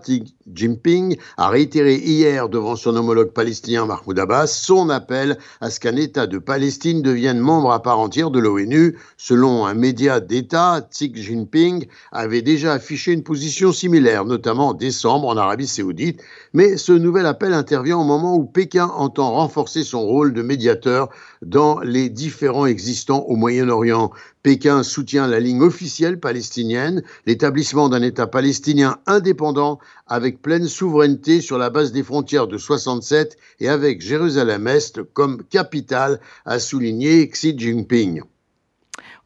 Jinping 0.55 1.17
a 1.37 1.49
réitéré 1.49 1.97
hier 1.97 2.49
devant 2.49 2.77
son 2.77 2.97
homologue 2.97 3.33
palestinien 3.33 3.87
Mahmoud 3.87 4.19
Abbas 4.19 4.49
son 4.49 4.91
appel 4.91 5.39
à 5.61 5.71
ce 5.71 5.81
qu'un 5.81 5.97
État 5.97 6.27
de 6.27 6.39
Palestine 6.39 7.03
devienne 7.03 7.39
membre 7.39 7.73
à 7.73 7.83
part 7.83 7.99
entière 7.99 8.31
de 8.31 8.39
l'ONU. 8.39 8.99
Selon 9.17 9.67
un 9.67 9.75
média 9.75 10.21
d'État, 10.21 10.87
Xi 10.91 11.13
Jinping 11.15 11.87
avait 12.13 12.43
déjà 12.43 12.73
affiché 12.73 13.13
une 13.13 13.23
position 13.23 13.73
similaire, 13.73 14.25
notamment 14.25 14.69
en 14.69 14.75
décembre 14.75 15.29
en 15.29 15.37
Arabie 15.37 15.67
saoudite, 15.67 16.21
mais 16.53 16.77
ce 16.77 16.93
nouvel 16.93 17.27
appel 17.27 17.53
intervient 17.53 17.99
au 17.99 18.05
moment 18.05 18.37
où 18.37 18.45
Pékin 18.45 18.87
entend 18.87 19.33
renforcer 19.33 19.85
son 19.85 20.01
rôle 20.01 20.33
de 20.33 20.43
médiateur 20.43 21.09
dans 21.43 21.81
les 21.81 22.09
différents 22.09 22.67
existants 22.67 23.25
au 23.29 23.37
Moyen-Orient. 23.37 24.11
Pékin 24.43 24.83
soutient 24.83 25.27
la 25.27 25.39
ligne 25.39 25.63
officielle 25.63 26.19
palestinienne, 26.19 27.03
l'établissement 27.27 27.89
d'un 27.91 28.03
État 28.03 28.27
palestinien 28.27 28.99
indépendant 29.07 29.79
avec 30.07 30.40
pleine 30.43 30.67
souveraineté 30.67 31.41
sur 31.41 31.59
la 31.59 31.71
base 31.71 31.93
des 31.93 32.03
frontières 32.03 32.47
de 32.47 32.59
67 32.59 33.37
et 33.61 33.69
avec 33.69 34.01
Jérusalem-Est 34.01 35.03
comme 35.13 35.43
capitale, 35.45 36.21
a 36.45 36.59
souligné 36.59 37.29
Xi 37.29 37.55
Jinping. 37.57 38.23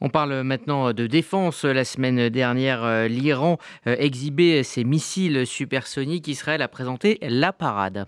On 0.00 0.10
parle 0.10 0.42
maintenant 0.42 0.92
de 0.92 1.06
défense. 1.06 1.64
La 1.64 1.84
semaine 1.84 2.28
dernière, 2.28 2.84
euh, 2.84 3.08
l'Iran 3.08 3.58
euh, 3.86 3.96
exhibait 3.98 4.62
ses 4.62 4.84
missiles 4.84 5.46
supersoniques. 5.46 6.28
Israël 6.28 6.62
a 6.62 6.68
présenté 6.68 7.18
la 7.22 7.52
parade. 7.52 8.06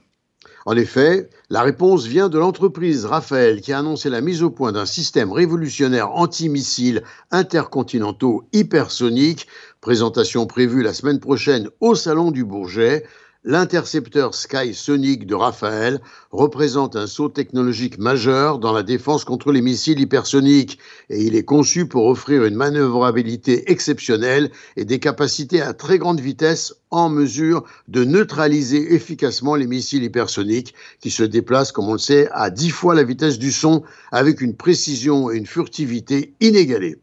En 0.64 0.76
effet, 0.76 1.28
la 1.48 1.62
réponse 1.62 2.06
vient 2.06 2.28
de 2.28 2.38
l'entreprise 2.38 3.04
Raphaël 3.04 3.60
qui 3.60 3.72
a 3.72 3.78
annoncé 3.78 4.10
la 4.10 4.20
mise 4.20 4.42
au 4.42 4.50
point 4.50 4.72
d'un 4.72 4.86
système 4.86 5.32
révolutionnaire 5.32 6.10
antimissile 6.10 7.02
intercontinentaux 7.30 8.48
hypersonique, 8.52 9.46
présentation 9.86 10.46
prévue 10.46 10.82
la 10.82 10.92
semaine 10.92 11.20
prochaine 11.20 11.68
au 11.78 11.94
Salon 11.94 12.32
du 12.32 12.44
Bourget. 12.44 13.04
L'intercepteur 13.44 14.34
Sky 14.34 14.74
Sonic 14.74 15.28
de 15.28 15.36
Raphaël 15.36 16.00
représente 16.32 16.96
un 16.96 17.06
saut 17.06 17.28
technologique 17.28 17.96
majeur 17.96 18.58
dans 18.58 18.72
la 18.72 18.82
défense 18.82 19.24
contre 19.24 19.52
les 19.52 19.62
missiles 19.62 20.00
hypersoniques 20.00 20.80
et 21.08 21.22
il 21.22 21.36
est 21.36 21.44
conçu 21.44 21.86
pour 21.86 22.06
offrir 22.06 22.44
une 22.44 22.56
manœuvrabilité 22.56 23.70
exceptionnelle 23.70 24.50
et 24.76 24.84
des 24.84 24.98
capacités 24.98 25.62
à 25.62 25.72
très 25.72 25.98
grande 25.98 26.18
vitesse 26.18 26.74
en 26.90 27.08
mesure 27.08 27.62
de 27.86 28.02
neutraliser 28.02 28.92
efficacement 28.92 29.54
les 29.54 29.68
missiles 29.68 30.02
hypersoniques 30.02 30.74
qui 31.00 31.12
se 31.12 31.22
déplacent, 31.22 31.70
comme 31.70 31.88
on 31.88 31.92
le 31.92 31.98
sait, 32.00 32.28
à 32.32 32.50
dix 32.50 32.70
fois 32.70 32.96
la 32.96 33.04
vitesse 33.04 33.38
du 33.38 33.52
son 33.52 33.84
avec 34.10 34.40
une 34.40 34.56
précision 34.56 35.30
et 35.30 35.36
une 35.36 35.46
furtivité 35.46 36.34
inégalées 36.40 36.98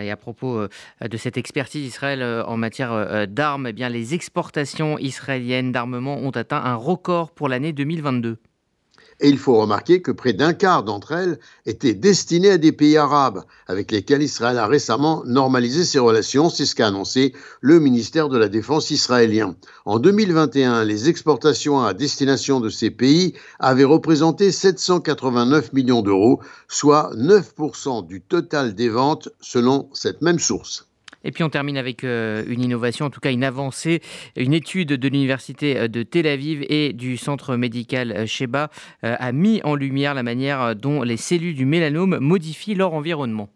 et 0.00 0.10
à 0.10 0.16
propos 0.16 0.58
euh, 0.58 0.68
de 1.06 1.16
cette 1.16 1.36
expertise 1.36 1.82
d'Israël 1.82 2.22
euh, 2.22 2.44
en 2.44 2.56
matière 2.56 2.92
euh, 2.92 3.26
d'armes, 3.26 3.66
eh 3.66 3.88
les 3.88 4.14
exportations 4.14 4.98
israéliennes 4.98 5.72
d'armement 5.72 6.16
ont 6.16 6.30
atteint 6.30 6.62
un 6.62 6.74
record 6.74 7.30
pour 7.30 7.48
l'année 7.48 7.72
2022. 7.72 8.38
Et 9.20 9.30
il 9.30 9.38
faut 9.38 9.58
remarquer 9.58 10.02
que 10.02 10.10
près 10.10 10.34
d'un 10.34 10.52
quart 10.52 10.82
d'entre 10.82 11.12
elles 11.12 11.38
étaient 11.64 11.94
destinées 11.94 12.50
à 12.50 12.58
des 12.58 12.72
pays 12.72 12.98
arabes, 12.98 13.44
avec 13.66 13.90
lesquels 13.90 14.22
Israël 14.22 14.58
a 14.58 14.66
récemment 14.66 15.22
normalisé 15.24 15.84
ses 15.84 15.98
relations, 15.98 16.50
c'est 16.50 16.66
ce 16.66 16.74
qu'a 16.74 16.88
annoncé 16.88 17.34
le 17.62 17.80
ministère 17.80 18.28
de 18.28 18.36
la 18.36 18.48
Défense 18.48 18.90
israélien. 18.90 19.56
En 19.86 19.98
2021, 19.98 20.84
les 20.84 21.08
exportations 21.08 21.82
à 21.82 21.94
destination 21.94 22.60
de 22.60 22.68
ces 22.68 22.90
pays 22.90 23.32
avaient 23.58 23.84
représenté 23.84 24.52
789 24.52 25.72
millions 25.72 26.02
d'euros, 26.02 26.40
soit 26.68 27.10
9% 27.16 28.06
du 28.06 28.20
total 28.20 28.74
des 28.74 28.90
ventes 28.90 29.30
selon 29.40 29.88
cette 29.94 30.20
même 30.20 30.38
source. 30.38 30.85
Et 31.26 31.32
puis 31.32 31.42
on 31.42 31.50
termine 31.50 31.76
avec 31.76 32.04
euh, 32.04 32.44
une 32.46 32.62
innovation, 32.62 33.04
en 33.04 33.10
tout 33.10 33.18
cas 33.20 33.32
une 33.32 33.42
avancée, 33.42 34.00
une 34.36 34.54
étude 34.54 34.88
de 34.88 35.08
l'Université 35.08 35.76
euh, 35.76 35.88
de 35.88 36.04
Tel 36.04 36.26
Aviv 36.26 36.64
et 36.68 36.92
du 36.92 37.16
centre 37.16 37.56
médical 37.56 38.12
euh, 38.12 38.26
Sheba 38.26 38.70
a 39.02 39.32
mis 39.32 39.60
en 39.64 39.74
lumière 39.74 40.14
la 40.14 40.22
manière 40.22 40.76
dont 40.76 41.02
les 41.02 41.16
cellules 41.16 41.54
du 41.54 41.66
mélanome 41.66 42.18
modifient 42.20 42.74
leur 42.74 42.94
environnement. 42.94 43.48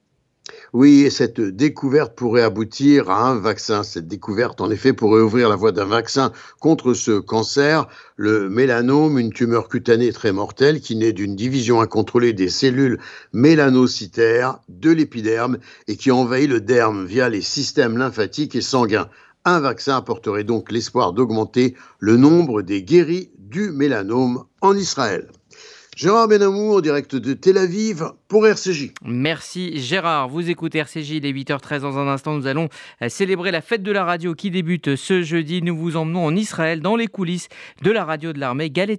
Oui, 0.73 1.03
et 1.03 1.11
cette 1.11 1.41
découverte 1.41 2.15
pourrait 2.15 2.43
aboutir 2.43 3.11
à 3.11 3.29
un 3.29 3.35
vaccin. 3.35 3.83
Cette 3.83 4.07
découverte, 4.07 4.61
en 4.61 4.71
effet, 4.71 4.93
pourrait 4.93 5.21
ouvrir 5.21 5.49
la 5.49 5.57
voie 5.57 5.73
d'un 5.73 5.85
vaccin 5.85 6.33
contre 6.61 6.95
ce 6.95 7.19
cancer, 7.19 7.89
le 8.17 8.49
mélanome, 8.49 9.19
une 9.19 9.33
tumeur 9.33 9.69
cutanée 9.69 10.13
très 10.13 10.33
mortelle 10.33 10.81
qui 10.81 10.97
naît 10.97 11.13
d'une 11.13 11.35
division 11.35 11.81
incontrôlée 11.81 12.33
des 12.33 12.49
cellules 12.49 13.01
mélanocytaires 13.33 14.61
de 14.69 14.91
l'épiderme 14.91 15.59
et 15.89 15.97
qui 15.97 16.11
envahit 16.11 16.49
le 16.49 16.61
derme 16.61 17.05
via 17.05 17.29
les 17.29 17.43
systèmes 17.43 17.99
lymphatiques 17.99 18.55
et 18.55 18.61
sanguins. 18.61 19.09
Un 19.45 19.61
vaccin 19.61 19.97
apporterait 19.97 20.45
donc 20.45 20.71
l'espoir 20.71 21.13
d'augmenter 21.13 21.75
le 21.99 22.17
nombre 22.17 22.63
des 22.63 22.83
guéris 22.83 23.31
du 23.39 23.71
mélanome 23.71 24.45
en 24.61 24.77
Israël. 24.77 25.29
Gérard 25.97 26.29
Benamour, 26.29 26.83
direct 26.83 27.17
de 27.17 27.35
Tel 27.35 27.59
Aviv 27.59 28.05
pour 28.29 28.47
RCJ. 28.47 28.93
Merci 29.05 29.79
Gérard. 29.79 30.29
Vous 30.29 30.49
écoutez 30.49 30.79
RCJ, 30.79 31.11
il 31.11 31.27
est 31.27 31.33
8h13. 31.33 31.81
Dans 31.81 31.99
un 31.99 32.09
instant, 32.09 32.35
nous 32.35 32.47
allons 32.47 32.69
euh, 33.03 33.09
célébrer 33.09 33.51
la 33.51 33.61
fête 33.61 33.83
de 33.83 33.93
la 33.93 34.05
radio 34.05 34.35
qui 34.35 34.51
débute 34.51 34.97
ce 34.97 35.23
jeudi. 35.23 35.63
Nous 35.63 35.77
vous 35.77 35.97
emmenons 35.97 36.25
en 36.25 36.35
Israël 36.37 36.81
dans 36.81 36.97
les 36.97 37.07
coulisses 37.07 37.49
de 37.83 37.91
la 37.91 38.05
radio 38.05 38.33
de 38.33 38.39
l'armée 38.39 38.71
Galet 38.71 38.99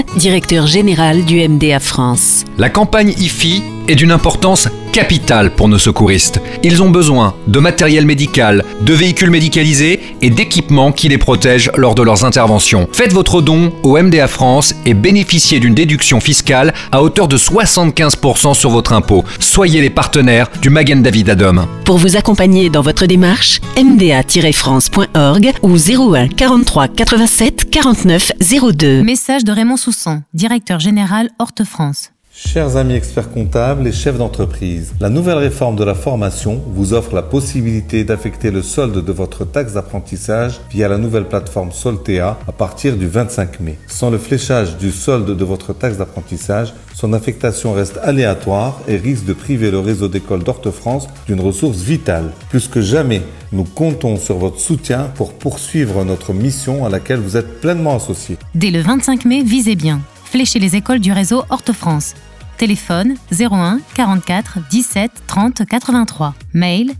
directeur 0.15 0.67
général 0.67 1.25
du 1.25 1.47
MDA 1.47 1.79
France. 1.79 2.45
La 2.57 2.69
campagne 2.69 3.13
IFI 3.17 3.63
est 3.87 3.95
d'une 3.95 4.11
importance 4.11 4.67
capitale 4.91 5.51
pour 5.51 5.67
nos 5.67 5.77
secouristes. 5.77 6.39
Ils 6.63 6.83
ont 6.83 6.89
besoin 6.89 7.33
de 7.47 7.59
matériel 7.59 8.05
médical, 8.05 8.63
de 8.81 8.93
véhicules 8.93 9.29
médicalisés 9.29 9.99
et 10.21 10.29
d'équipements 10.29 10.91
qui 10.91 11.09
les 11.09 11.17
protègent 11.17 11.71
lors 11.75 11.95
de 11.95 12.03
leurs 12.03 12.25
interventions. 12.25 12.87
Faites 12.91 13.13
votre 13.13 13.41
don 13.41 13.71
au 13.83 13.97
MDA 14.01 14.27
France 14.27 14.75
et 14.85 14.93
bénéficiez 14.93 15.59
d'une 15.59 15.73
déduction 15.73 16.19
fiscale 16.19 16.73
à 16.91 17.01
hauteur 17.01 17.27
de 17.27 17.37
75% 17.37 18.53
sur 18.53 18.69
votre 18.69 18.93
impôt. 18.93 19.23
Soyez 19.39 19.81
les 19.81 19.89
partenaires 19.89 20.49
du 20.61 20.69
Magen 20.69 21.01
David 21.01 21.29
Adom. 21.29 21.65
Pour 21.85 21.97
vous 21.97 22.15
accompagner 22.15 22.69
dans 22.69 22.81
votre 22.81 23.05
démarche, 23.05 23.59
mda-france.org 23.77 25.53
ou 25.61 25.75
01 26.15 26.27
43 26.27 26.87
87 26.89 27.69
49 27.69 28.31
02. 28.73 29.03
Message 29.03 29.43
de 29.43 29.51
Raymond 29.51 29.77
Soussan, 29.77 30.21
directeur 30.33 30.79
général 30.79 31.29
Horte 31.39 31.63
France. 31.63 32.10
Chers 32.43 32.75
amis 32.75 32.95
experts 32.95 33.31
comptables 33.31 33.87
et 33.87 33.91
chefs 33.91 34.17
d'entreprise, 34.17 34.93
la 34.99 35.09
nouvelle 35.09 35.37
réforme 35.37 35.75
de 35.75 35.83
la 35.83 35.93
formation 35.93 36.61
vous 36.73 36.91
offre 36.91 37.13
la 37.13 37.21
possibilité 37.21 38.03
d'affecter 38.03 38.49
le 38.49 38.63
solde 38.63 39.05
de 39.05 39.11
votre 39.11 39.45
taxe 39.45 39.73
d'apprentissage 39.73 40.59
via 40.71 40.89
la 40.89 40.97
nouvelle 40.97 41.27
plateforme 41.29 41.71
Soltea 41.71 42.39
à 42.47 42.51
partir 42.51 42.97
du 42.97 43.07
25 43.07 43.59
mai. 43.59 43.77
Sans 43.87 44.09
le 44.09 44.17
fléchage 44.17 44.77
du 44.77 44.91
solde 44.91 45.37
de 45.37 45.45
votre 45.45 45.71
taxe 45.71 45.97
d'apprentissage, 45.97 46.73
son 46.95 47.13
affectation 47.13 47.73
reste 47.73 47.99
aléatoire 48.01 48.81
et 48.87 48.97
risque 48.97 49.25
de 49.25 49.33
priver 49.33 49.69
le 49.69 49.79
réseau 49.79 50.07
d'écoles 50.07 50.43
d'Orte-France 50.43 51.07
d'une 51.27 51.41
ressource 51.41 51.77
vitale. 51.77 52.31
Plus 52.49 52.67
que 52.67 52.81
jamais, 52.81 53.21
nous 53.53 53.65
comptons 53.65 54.17
sur 54.17 54.39
votre 54.39 54.59
soutien 54.59 55.11
pour 55.15 55.33
poursuivre 55.33 56.03
notre 56.03 56.33
mission 56.33 56.85
à 56.85 56.89
laquelle 56.89 57.19
vous 57.19 57.37
êtes 57.37 57.61
pleinement 57.61 57.95
associés. 57.95 58.37
Dès 58.55 58.71
le 58.71 58.81
25 58.81 59.25
mai, 59.25 59.43
visez 59.43 59.75
bien 59.75 60.01
flécher 60.31 60.59
les 60.59 60.77
écoles 60.77 60.99
du 60.99 61.11
réseau 61.11 61.43
Horte-France. 61.49 62.15
Téléphone 62.57 63.15
01 63.31 63.79
44 63.95 64.59
17 64.69 65.11
30 65.27 65.65
83. 65.65 66.35
Mail 66.53 66.93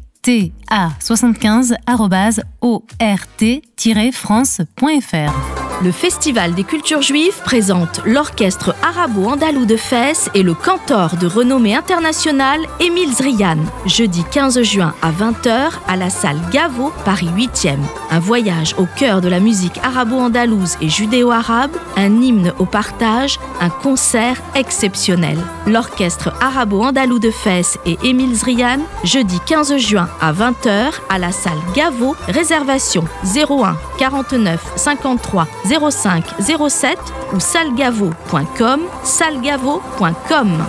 ta75-ort-france.fr. 3.82 5.62
Le 5.84 5.92
Festival 5.92 6.54
des 6.54 6.64
cultures 6.64 7.02
juives 7.02 7.42
présente 7.44 8.02
l'orchestre 8.06 8.76
arabo-andalou 8.84 9.66
de 9.66 9.76
Fès 9.76 10.30
et 10.36 10.44
le 10.44 10.54
cantor 10.54 11.18
de 11.18 11.26
renommée 11.26 11.74
internationale 11.74 12.62
Émile 12.80 13.12
Zrian, 13.12 13.58
jeudi 13.88 14.24
15 14.32 14.62
juin 14.62 14.94
à 15.02 15.12
20h 15.12 15.72
à 15.88 15.96
la 15.96 16.12
salle 16.12 16.40
Gaveau, 16.52 16.94
Paris 17.04 17.30
8e. 17.36 17.80
Un 18.12 18.20
voyage 18.20 18.76
au 18.78 18.86
cœur 18.86 19.22
de 19.22 19.28
la 19.28 19.40
musique 19.40 19.80
arabo-andalouse 19.82 20.78
et 20.82 20.90
judéo-arabe, 20.90 21.76
un 21.98 22.22
hymne 22.22 22.54
au 22.60 22.66
partage, 22.66 23.40
un 23.60 23.70
concert 23.70 24.40
exceptionnel. 24.54 25.40
L'orchestre 25.66 26.32
arabo-andalou 26.42 27.18
de 27.18 27.32
Fès 27.32 27.80
et 27.88 27.98
Émile 28.04 28.36
Zrian, 28.36 28.82
jeudi 29.04 29.40
15 29.48 29.78
juin 29.78 30.08
à 30.22 30.32
20h 30.32 30.92
à 31.10 31.18
la 31.18 31.32
salle 31.32 31.58
Gaveau, 31.74 32.16
réservation 32.28 33.04
01 33.24 33.71
49 33.98 34.74
53 34.76 35.48
05 35.92 36.26
07 36.70 36.98
ou 37.34 37.40
salgavo.com, 37.40 38.82
salgavo.com. 39.04 40.64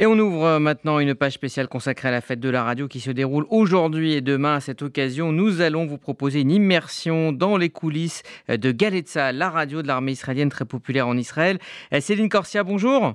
Et 0.00 0.06
on 0.06 0.16
ouvre 0.18 0.58
maintenant 0.58 1.00
une 1.00 1.16
page 1.16 1.32
spéciale 1.32 1.66
consacrée 1.66 2.08
à 2.08 2.12
la 2.12 2.20
fête 2.20 2.38
de 2.38 2.48
la 2.48 2.62
radio 2.62 2.86
qui 2.86 3.00
se 3.00 3.10
déroule 3.10 3.46
aujourd'hui 3.50 4.12
et 4.12 4.20
demain. 4.20 4.54
À 4.54 4.60
cette 4.60 4.82
occasion, 4.82 5.32
nous 5.32 5.60
allons 5.60 5.86
vous 5.86 5.98
proposer 5.98 6.40
une 6.40 6.52
immersion 6.52 7.32
dans 7.32 7.56
les 7.56 7.68
coulisses 7.68 8.22
de 8.48 8.70
Galetza, 8.70 9.32
la 9.32 9.50
radio 9.50 9.82
de 9.82 9.88
l'armée 9.88 10.12
israélienne 10.12 10.50
très 10.50 10.64
populaire 10.64 11.08
en 11.08 11.16
Israël. 11.16 11.58
Céline 12.00 12.28
Corsia, 12.28 12.62
bonjour. 12.62 13.14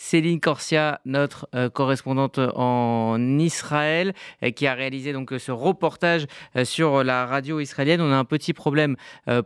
Céline 0.00 0.40
Corsia, 0.40 0.98
notre 1.04 1.46
euh, 1.54 1.68
correspondante 1.68 2.40
en 2.54 3.18
Israël, 3.38 4.14
euh, 4.42 4.50
qui 4.50 4.66
a 4.66 4.72
réalisé 4.72 5.12
donc 5.12 5.34
ce 5.38 5.52
reportage 5.52 6.26
euh, 6.56 6.64
sur 6.64 7.04
la 7.04 7.26
radio 7.26 7.60
israélienne. 7.60 8.00
On 8.00 8.10
a 8.10 8.16
un 8.16 8.24
petit 8.24 8.54
problème 8.54 8.96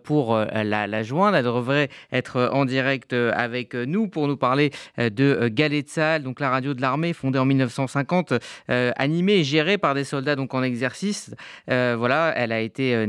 pour 0.05 0.37
la, 0.37 1.03
joindre. 1.03 1.37
Elle 1.37 1.45
devrait 1.45 1.89
être 2.13 2.51
en 2.53 2.65
direct 2.65 3.13
avec 3.13 3.75
nous 3.75 4.07
pour 4.07 4.29
nous 4.29 4.37
parler 4.37 4.71
de 4.99 5.49
Galetzal, 5.49 6.23
donc 6.23 6.39
la 6.39 6.51
radio 6.51 6.75
de 6.75 6.81
l'armée 6.81 7.13
fondée 7.13 7.39
en 7.39 7.45
1950, 7.45 8.35
animée 8.69 9.35
et 9.35 9.45
gérée 9.45 9.79
par 9.79 9.95
des 9.95 10.05
soldats 10.05 10.37
donc 10.37 10.55
en 10.55 10.63
exercice. 10.63 11.35
voilà, 11.67 12.33
elle 12.37 12.53
a 12.53 12.61
été 12.61 13.07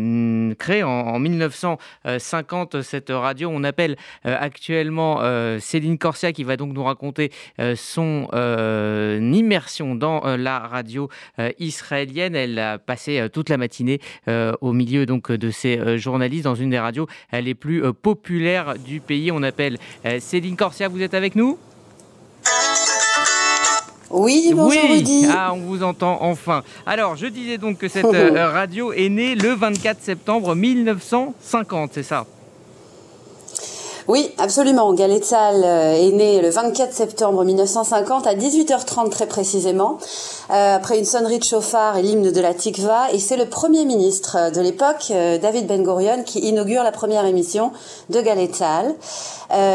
créée 0.58 0.84
en, 0.84 0.90
en, 0.90 1.20
1950 1.20 2.82
cette 2.82 3.10
radio. 3.10 3.50
On 3.54 3.64
appelle 3.64 3.96
actuellement 4.24 5.20
Céline 5.60 5.98
Corsia 5.98 6.32
qui 6.32 6.44
va 6.44 6.58
donc 6.58 6.74
nous 6.74 6.84
raconter 6.84 7.32
euh, 7.32 7.35
son 7.76 8.28
euh, 8.34 9.20
immersion 9.34 9.96
dans 9.96 10.26
euh, 10.26 10.38
la 10.38 10.60
radio 10.60 11.10
israélienne. 11.60 12.36
Elle 12.36 12.60
a 12.60 12.78
passé 12.78 13.28
toute 13.32 13.50
la 13.50 13.58
matinée 13.58 14.00
au 14.28 14.74
milieu 14.74 15.06
donc 15.06 15.32
de 15.32 15.50
ces 15.52 15.98
journalistes 15.98 16.46
dans 16.46 16.56
une 16.56 16.70
des 16.70 16.80
radios 16.80 17.08
les 17.34 17.56
plus 17.56 17.82
populaires 17.94 18.76
du 18.78 19.00
pays. 19.00 19.32
On 19.32 19.44
appelle 19.44 19.78
Céline 20.20 20.56
Corsia. 20.56 20.88
Vous 20.88 21.02
êtes 21.02 21.14
avec 21.14 21.36
nous? 21.36 21.58
Oui, 24.10 24.52
bonjour 24.54 24.82
oui. 24.90 25.26
Ah, 25.30 25.52
on 25.54 25.60
vous 25.60 25.84
entend 25.84 26.20
enfin. 26.22 26.64
Alors, 26.86 27.16
je 27.16 27.28
disais 27.28 27.58
donc 27.58 27.80
que 27.80 27.88
cette 27.88 28.06
radio 28.36 28.94
est 28.94 29.10
née 29.10 29.36
le 29.36 29.50
24 29.50 30.02
septembre 30.02 30.56
1950, 30.56 31.92
c'est 31.94 32.04
ça? 32.04 32.26
Oui, 34.08 34.30
absolument. 34.38 34.94
Galetzal 34.94 35.64
euh, 35.64 35.96
est 35.96 36.12
né 36.12 36.40
le 36.40 36.52
24 36.52 36.94
septembre 36.94 37.44
1950 37.44 38.28
à 38.28 38.36
18h30 38.36 39.10
très 39.10 39.26
précisément, 39.26 39.98
euh, 40.52 40.76
après 40.76 41.00
une 41.00 41.06
sonnerie 41.06 41.40
de 41.40 41.44
chauffard 41.44 41.98
et 41.98 42.04
l'hymne 42.04 42.32
de 42.32 42.40
la 42.40 42.54
Tikva. 42.54 43.12
Et 43.14 43.20
c'est 43.20 43.36
le 43.36 43.48
Premier 43.48 43.84
ministre 43.84 44.52
de 44.54 44.62
l'époque, 44.62 45.08
euh, 45.10 45.40
David 45.40 45.66
Ben 45.66 45.82
Gurion, 45.82 46.22
qui 46.24 46.38
inaugure 46.38 46.84
la 46.84 46.92
première 46.92 47.26
émission 47.26 47.72
de 48.12 48.22
Galetzal. 48.22 48.94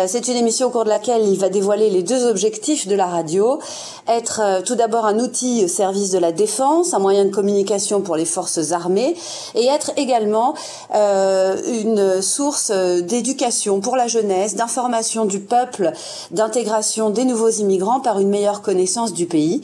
c'est 0.07 0.29
une 0.29 0.37
émission 0.37 0.69
au 0.69 0.71
cours 0.71 0.85
de 0.85 0.91
laquelle 0.91 1.27
il 1.27 1.39
va 1.39 1.49
dévoiler 1.49 1.91
les 1.91 2.03
deux 2.05 2.27
objectifs 2.27 2.87
de 2.87 2.95
la 2.95 3.07
radio. 3.07 3.59
Être 4.07 4.63
tout 4.65 4.75
d'abord 4.75 5.07
un 5.07 5.19
outil 5.19 5.65
au 5.65 5.69
service 5.69 6.11
de 6.11 6.19
la 6.19 6.33
défense, 6.33 6.95
un 6.95 6.99
moyen 6.99 7.25
de 7.25 7.31
communication 7.31 8.01
pour 8.01 8.17
les 8.17 8.25
forces 8.25 8.73
armées, 8.73 9.17
et 9.55 9.67
être 9.67 9.93
également 9.97 10.55
une 10.93 12.21
source 12.21 12.71
d'éducation 12.71 13.81
pour 13.81 13.97
la 13.97 14.07
jeunesse 14.07 14.20
d'information 14.23 15.25
du 15.25 15.41
peuple, 15.41 15.93
d'intégration 16.31 17.11
des 17.11 17.25
nouveaux 17.25 17.51
immigrants 17.51 18.01
par 18.01 18.21
une 18.21 18.29
meilleure 18.29 18.63
connaissance 18.63 19.13
du 19.13 19.27
pays. 19.27 19.63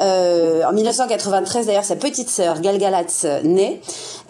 Euh, 0.00 0.62
en 0.64 0.72
1993, 0.72 1.66
d'ailleurs, 1.66 1.84
sa 1.84 1.96
petite 1.96 2.28
sœur 2.28 2.60
Galgalatz 2.60 3.26
naît 3.44 3.80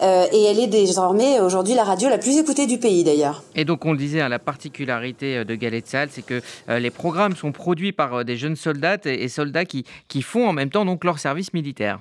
euh, 0.01 0.25
et 0.31 0.43
elle 0.43 0.59
est 0.59 0.67
désormais 0.67 1.39
aujourd'hui 1.39 1.73
la 1.73 1.83
radio 1.83 2.09
la 2.09 2.17
plus 2.17 2.37
écoutée 2.37 2.67
du 2.67 2.77
pays, 2.77 3.03
d'ailleurs. 3.03 3.43
Et 3.55 3.65
donc, 3.65 3.85
on 3.85 3.91
le 3.91 3.97
disait, 3.97 4.21
hein, 4.21 4.29
la 4.29 4.39
particularité 4.39 5.37
euh, 5.37 5.43
de 5.43 5.55
Galetzal, 5.55 6.09
c'est 6.11 6.21
que 6.21 6.41
les 6.67 6.91
programmes 6.91 7.35
sont 7.35 7.51
produits 7.51 7.91
par 7.91 8.25
des 8.25 8.37
jeunes 8.37 8.55
soldats 8.55 8.97
et, 9.05 9.27
soldats 9.27 9.65
qui, 9.65 9.85
qui 10.07 10.21
font 10.21 10.47
en 10.47 10.53
même 10.53 10.69
temps 10.69 10.85
donc 10.85 11.03
leur 11.03 11.19
service 11.19 11.53
militaire. 11.53 11.99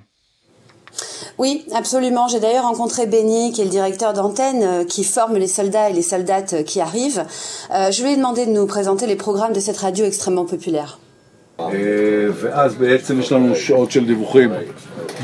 Oui, 1.39 1.65
absolument. 1.75 2.29
J'ai 2.29 2.41
d'ailleurs 2.41 2.65
rencontré 2.65 3.07
Benny, 3.07 3.53
qui 3.53 3.61
est 3.61 3.65
le 3.65 3.71
directeur 3.71 4.13
d'antenne, 4.13 4.63
euh, 4.63 4.85
qui 4.85 5.05
forme 5.05 5.37
les 5.37 5.47
soldats 5.47 5.91
et 5.91 5.93
les 5.93 6.03
soldates 6.03 6.53
euh, 6.53 6.63
qui 6.63 6.81
arrivent. 6.81 7.25
Euh, 7.73 7.91
je 7.91 8.03
lui 8.03 8.13
ai 8.13 8.17
demandé 8.17 8.47
de 8.47 8.53
nous 8.53 8.67
présenter 8.67 9.07
les 9.07 9.17
programmes 9.17 9.53
de 9.53 9.61
cette 9.61 9.79
radio 9.79 10.05
extrêmement 10.05 10.45
populaire. 10.45 10.99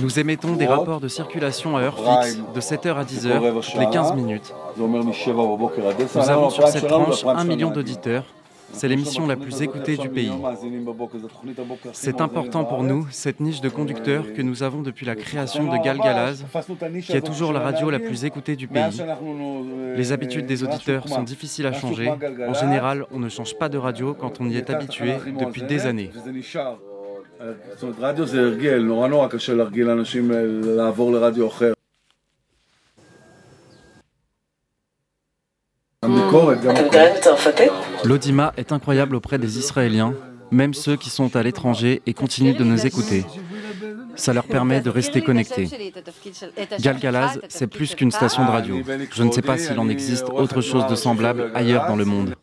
Nous 0.00 0.18
émettons 0.18 0.52
des 0.52 0.66
rapports 0.66 1.00
de 1.00 1.09
circulation 1.09 1.76
à 1.76 1.83
heure 1.83 1.96
fixe 1.98 2.38
de 2.54 2.61
7h 2.61 2.94
à 2.94 3.04
10h 3.04 3.78
les 3.80 3.90
15 3.90 4.14
minutes. 4.14 4.54
Nous 4.76 6.30
avons 6.30 6.50
sur 6.50 6.68
cette 6.68 6.87
tranche 6.87 7.24
un 7.24 7.44
million 7.44 7.70
d'auditeurs 7.70 8.24
c'est 8.72 8.88
l'émission 8.88 9.26
la 9.26 9.37
plus 9.37 9.62
écoutée 9.62 9.96
du 9.96 10.09
pays. 10.09 10.33
C'est 11.92 12.20
important 12.20 12.64
pour 12.64 12.83
nous, 12.83 13.06
cette 13.11 13.40
niche 13.40 13.61
de 13.61 13.68
conducteurs 13.68 14.33
que 14.33 14.42
nous 14.42 14.62
avons 14.62 14.83
depuis 14.83 15.06
la 15.06 15.16
création 15.16 15.70
de 15.70 15.83
Galgalaz, 15.83 16.44
qui 17.02 17.12
est 17.12 17.20
toujours 17.20 17.52
la 17.52 17.61
radio 17.61 17.90
la 17.90 17.98
plus 17.98 18.24
écoutée 18.24 18.56
du 18.56 18.68
pays. 18.68 19.02
Les 19.96 20.12
habitudes 20.12 20.46
des 20.46 20.62
auditeurs 20.62 21.09
sont 21.09 21.22
difficiles 21.22 21.66
à 21.66 21.72
changer. 21.72 22.09
En 22.09 22.54
général, 22.54 23.06
on 23.11 23.18
ne 23.18 23.28
change 23.28 23.56
pas 23.56 23.68
de 23.68 23.78
radio 23.78 24.14
quand 24.14 24.40
on 24.40 24.48
y 24.48 24.56
est 24.56 24.70
habitué 24.70 25.14
depuis 25.38 25.62
des 25.62 25.87
années. 25.87 26.11
L'audima 38.04 38.54
est 38.56 38.72
incroyable 38.72 39.16
auprès 39.16 39.38
des 39.38 39.58
Israéliens, 39.58 40.14
même 40.50 40.72
ceux 40.72 40.96
qui 40.96 41.10
sont 41.10 41.36
à 41.36 41.42
l'étranger 41.42 42.00
et 42.06 42.14
continuent 42.14 42.56
de 42.56 42.64
nous 42.64 42.86
écouter. 42.86 43.26
Ça 44.16 44.32
leur 44.32 44.44
permet 44.44 44.80
de 44.80 44.88
rester 44.88 45.20
connectés. 45.20 45.68
Galgalaz, 46.80 47.38
c'est 47.50 47.66
plus 47.66 47.94
qu'une 47.94 48.10
station 48.10 48.46
de 48.46 48.50
radio. 48.50 48.82
Je 49.12 49.22
ne 49.22 49.30
sais 49.30 49.42
pas 49.42 49.58
s'il 49.58 49.78
en 49.78 49.90
existe 49.90 50.30
autre 50.30 50.62
chose 50.62 50.86
de 50.86 50.94
semblable 50.94 51.50
ailleurs 51.54 51.86
dans 51.86 51.96
le 51.96 52.06
monde. 52.06 52.34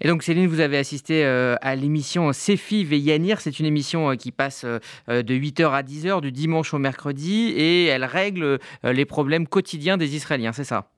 Et 0.00 0.06
donc 0.06 0.22
Céline, 0.22 0.46
vous 0.46 0.60
avez 0.60 0.78
assisté 0.78 1.24
euh, 1.24 1.56
à 1.60 1.74
l'émission 1.74 2.32
Sefi 2.32 2.84
Veillanir. 2.84 3.40
C'est 3.40 3.58
une 3.58 3.66
émission 3.66 4.10
euh, 4.10 4.14
qui 4.14 4.30
passe 4.30 4.64
euh, 4.64 4.78
de 5.08 5.34
8h 5.34 5.72
à 5.72 5.82
10h 5.82 6.22
du 6.22 6.32
dimanche 6.32 6.72
au 6.72 6.78
mercredi 6.78 7.52
et 7.54 7.86
elle 7.86 8.04
règle 8.04 8.58
les 8.82 9.04
problèmes 9.04 9.46
quotidiens 9.46 9.98
des 9.98 10.16
Israéliens, 10.16 10.52
c'est 10.52 10.64
ça? 10.64 10.88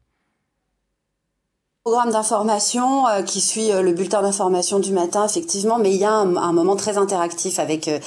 Programme 1.85 2.13
d'information 2.13 3.09
euh, 3.09 3.23
qui 3.23 3.41
suit 3.41 3.73
euh, 3.73 3.83
le 3.83 3.91
bulletin 3.93 4.23
d'information 4.23 4.79
du 4.79 4.93
matin 4.93 5.27
effectivement 5.27 5.81
mais 5.81 5.91
il 5.91 5.97
y 5.97 6.05
a 6.05 6.13
un, 6.13 6.53
moment 6.53 6.77
très 6.77 6.97
interactif 6.97 7.59
avec 7.59 7.89
euh, 7.89 7.99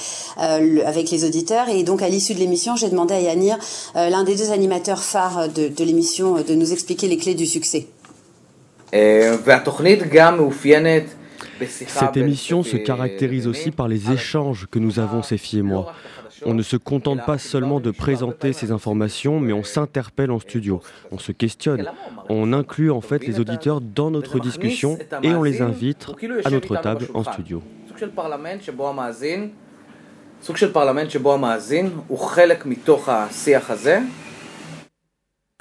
avec 0.86 1.10
les 1.10 1.26
auditeurs 1.26 1.68
et 1.68 1.82
donc 1.82 2.00
à 2.00 2.08
l'issue 2.08 2.32
de 2.32 2.38
l'émission 2.38 2.74
j'ai 2.74 2.88
demandé 2.88 3.12
à 3.12 3.20
Yanir 3.20 3.58
l'un 3.94 4.24
des 4.24 4.34
deux 4.34 4.50
animateurs 4.50 5.02
phares 5.02 5.50
de, 5.50 5.68
de 5.68 5.84
l'émission 5.84 6.42
de 6.42 6.54
nous 6.54 6.72
expliquer 6.72 7.06
les 7.06 7.18
clés 7.18 7.34
du 7.34 7.44
succès. 7.44 7.86
Cette 11.60 12.16
émission 12.16 12.62
se 12.62 12.76
caractérise 12.76 13.46
aussi 13.46 13.70
par 13.72 13.88
les 13.88 14.10
échanges 14.10 14.68
que 14.70 14.78
nous 14.78 14.98
avons, 14.98 15.22
ces 15.22 15.38
filles 15.38 15.60
et 15.60 15.62
moi. 15.62 15.92
On 16.44 16.54
ne 16.54 16.62
se 16.62 16.76
contente 16.76 17.24
pas 17.24 17.38
seulement 17.38 17.80
de 17.80 17.90
présenter 17.90 18.52
ces 18.52 18.70
informations, 18.70 19.40
mais 19.40 19.52
on 19.52 19.62
s'interpelle 19.62 20.30
en 20.30 20.38
studio, 20.38 20.80
on 21.10 21.18
se 21.18 21.32
questionne, 21.32 21.86
on 22.28 22.52
inclut 22.52 22.90
en 22.90 23.00
fait 23.00 23.26
les 23.26 23.40
auditeurs 23.40 23.80
dans 23.80 24.10
notre 24.10 24.38
discussion 24.38 24.98
et 25.22 25.34
on 25.34 25.42
les 25.42 25.62
invite 25.62 26.06
à 26.44 26.50
notre 26.50 26.76
table 26.76 27.06
en 27.14 27.24
studio. 27.24 27.62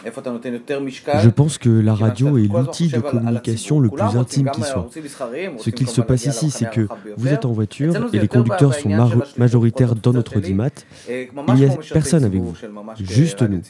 Je 0.06 1.30
pense 1.30 1.58
que 1.58 1.70
la 1.70 1.94
radio 1.96 2.38
est 2.38 2.48
l'outil 2.48 2.90
de 2.90 3.00
communication 3.00 3.80
le 3.80 3.90
plus 3.90 4.18
intime 4.18 4.50
qui 4.52 4.62
soit. 4.62 4.90
Ce 5.58 5.70
qu'il 5.70 5.88
se 5.88 6.02
passe 6.02 6.26
ici, 6.26 6.52
c'est 6.52 6.70
que 6.70 6.88
vous 7.18 7.28
êtes 7.28 7.46
en 7.46 7.52
voiture 7.52 7.94
et 8.14 8.20
les 8.20 8.28
conducteurs 8.28 8.74
sont 8.74 8.90
majoritaires 9.38 9.96
dans 9.96 10.14
notre 10.14 10.38
audimat. 10.38 10.70
Il 11.10 11.54
n'y 11.56 11.66
a 11.66 11.70
personne 11.92 12.24
avec 12.24 12.40
vous, 12.40 12.56
juste 13.00 13.42
nous. 13.42 13.62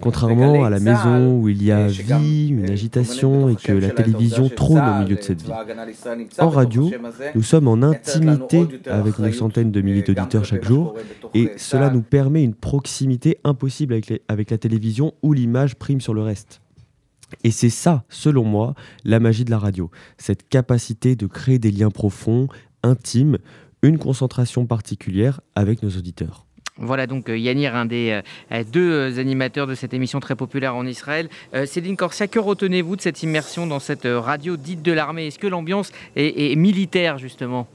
Contrairement 0.00 0.64
à 0.64 0.70
la 0.70 0.80
maison 0.80 1.40
où 1.40 1.48
il 1.48 1.62
y 1.62 1.72
a 1.72 1.86
vie, 1.86 2.48
une 2.48 2.70
agitation 2.70 3.48
et 3.48 3.56
que 3.56 3.72
la 3.72 3.90
télévision 3.90 4.48
trône 4.48 4.82
au 4.82 5.02
milieu 5.02 5.16
de 5.16 5.22
cette 5.22 5.42
vie. 5.42 5.50
En 6.38 6.50
radio, 6.50 6.90
nous 7.34 7.42
sommes 7.42 7.68
en 7.68 7.82
intimité 7.82 8.66
avec 8.86 9.18
nos 9.18 9.32
centaines 9.32 9.72
de 9.72 9.80
milliers 9.80 10.02
d'auditeurs 10.02 10.44
chaque 10.44 10.64
jour 10.64 10.94
et 11.34 11.52
cela 11.56 11.90
nous 11.90 12.02
permet 12.02 12.42
une 12.44 12.54
proximité 12.54 13.38
impossible 13.44 13.94
avec, 13.94 14.22
avec 14.28 14.50
la 14.50 14.58
télévision 14.58 15.12
ou 15.22 15.32
l'image 15.32 15.55
prime 15.78 16.00
sur 16.00 16.14
le 16.14 16.22
reste. 16.22 16.60
Et 17.42 17.50
c'est 17.50 17.70
ça, 17.70 18.04
selon 18.08 18.44
moi, 18.44 18.74
la 19.04 19.20
magie 19.20 19.44
de 19.44 19.50
la 19.50 19.58
radio. 19.58 19.90
Cette 20.16 20.48
capacité 20.48 21.16
de 21.16 21.26
créer 21.26 21.58
des 21.58 21.70
liens 21.70 21.90
profonds, 21.90 22.48
intimes, 22.82 23.38
une 23.82 23.98
concentration 23.98 24.66
particulière 24.66 25.40
avec 25.54 25.82
nos 25.82 25.90
auditeurs. 25.90 26.46
Voilà 26.78 27.06
donc 27.06 27.30
euh, 27.30 27.38
Yanir, 27.38 27.74
un 27.74 27.86
des 27.86 28.20
euh, 28.52 28.64
deux 28.70 28.92
euh, 28.92 29.18
animateurs 29.18 29.66
de 29.66 29.74
cette 29.74 29.94
émission 29.94 30.20
très 30.20 30.36
populaire 30.36 30.76
en 30.76 30.86
Israël. 30.86 31.28
Céline 31.64 31.96
Corsia, 31.96 32.28
que 32.28 32.38
retenez-vous 32.38 32.96
de 32.96 33.00
cette 33.00 33.22
immersion 33.22 33.66
dans 33.66 33.80
cette 33.80 34.06
radio 34.06 34.56
dite 34.56 34.82
de 34.82 34.92
l'armée? 34.92 35.28
Est-ce 35.28 35.38
que 35.38 35.46
l'ambiance 35.46 35.90
est 36.16 36.56
militaire 36.56 37.18
justement? 37.18 37.66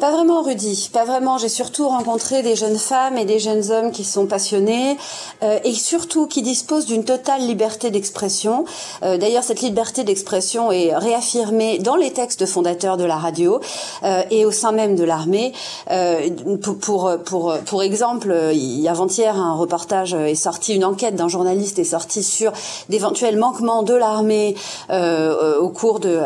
Pas 0.00 0.10
vraiment, 0.10 0.42
Rudy. 0.42 0.90
Pas 0.92 1.04
vraiment. 1.04 1.38
J'ai 1.38 1.48
surtout 1.48 1.88
rencontré 1.88 2.42
des 2.42 2.56
jeunes 2.56 2.78
femmes 2.78 3.16
et 3.16 3.24
des 3.24 3.38
jeunes 3.38 3.70
hommes 3.70 3.92
qui 3.92 4.02
sont 4.02 4.26
passionnés 4.26 4.96
euh, 5.42 5.58
et 5.62 5.72
surtout 5.72 6.26
qui 6.26 6.42
disposent 6.42 6.86
d'une 6.86 7.04
totale 7.04 7.42
liberté 7.42 7.90
d'expression. 7.90 8.64
Euh, 9.02 9.18
D'ailleurs, 9.18 9.44
cette 9.44 9.60
liberté 9.60 10.02
d'expression 10.02 10.72
est 10.72 10.96
réaffirmée 10.96 11.78
dans 11.78 11.94
les 11.94 12.12
textes 12.12 12.44
fondateurs 12.46 12.96
de 12.96 13.04
la 13.04 13.16
radio 13.16 13.60
euh, 14.02 14.22
et 14.30 14.44
au 14.44 14.50
sein 14.50 14.72
même 14.72 14.96
de 14.96 15.04
l'armée. 15.04 15.52
Euh, 15.90 16.28
pour, 16.62 17.16
pour, 17.24 17.54
pour, 17.64 17.82
exemple, 17.82 18.34
avant-hier, 18.88 19.36
un 19.36 19.54
reportage 19.54 20.14
est 20.14 20.34
sorti, 20.34 20.74
une 20.74 20.84
enquête 20.84 21.14
d'un 21.14 21.28
journaliste 21.28 21.78
est 21.78 21.84
sortie 21.84 22.24
sur 22.24 22.52
d'éventuels 22.88 23.38
manquements 23.38 23.82
de 23.82 23.94
l'armée 23.94 24.56
euh, 24.90 25.58
au 25.58 25.68
cours 25.68 26.00
de, 26.00 26.18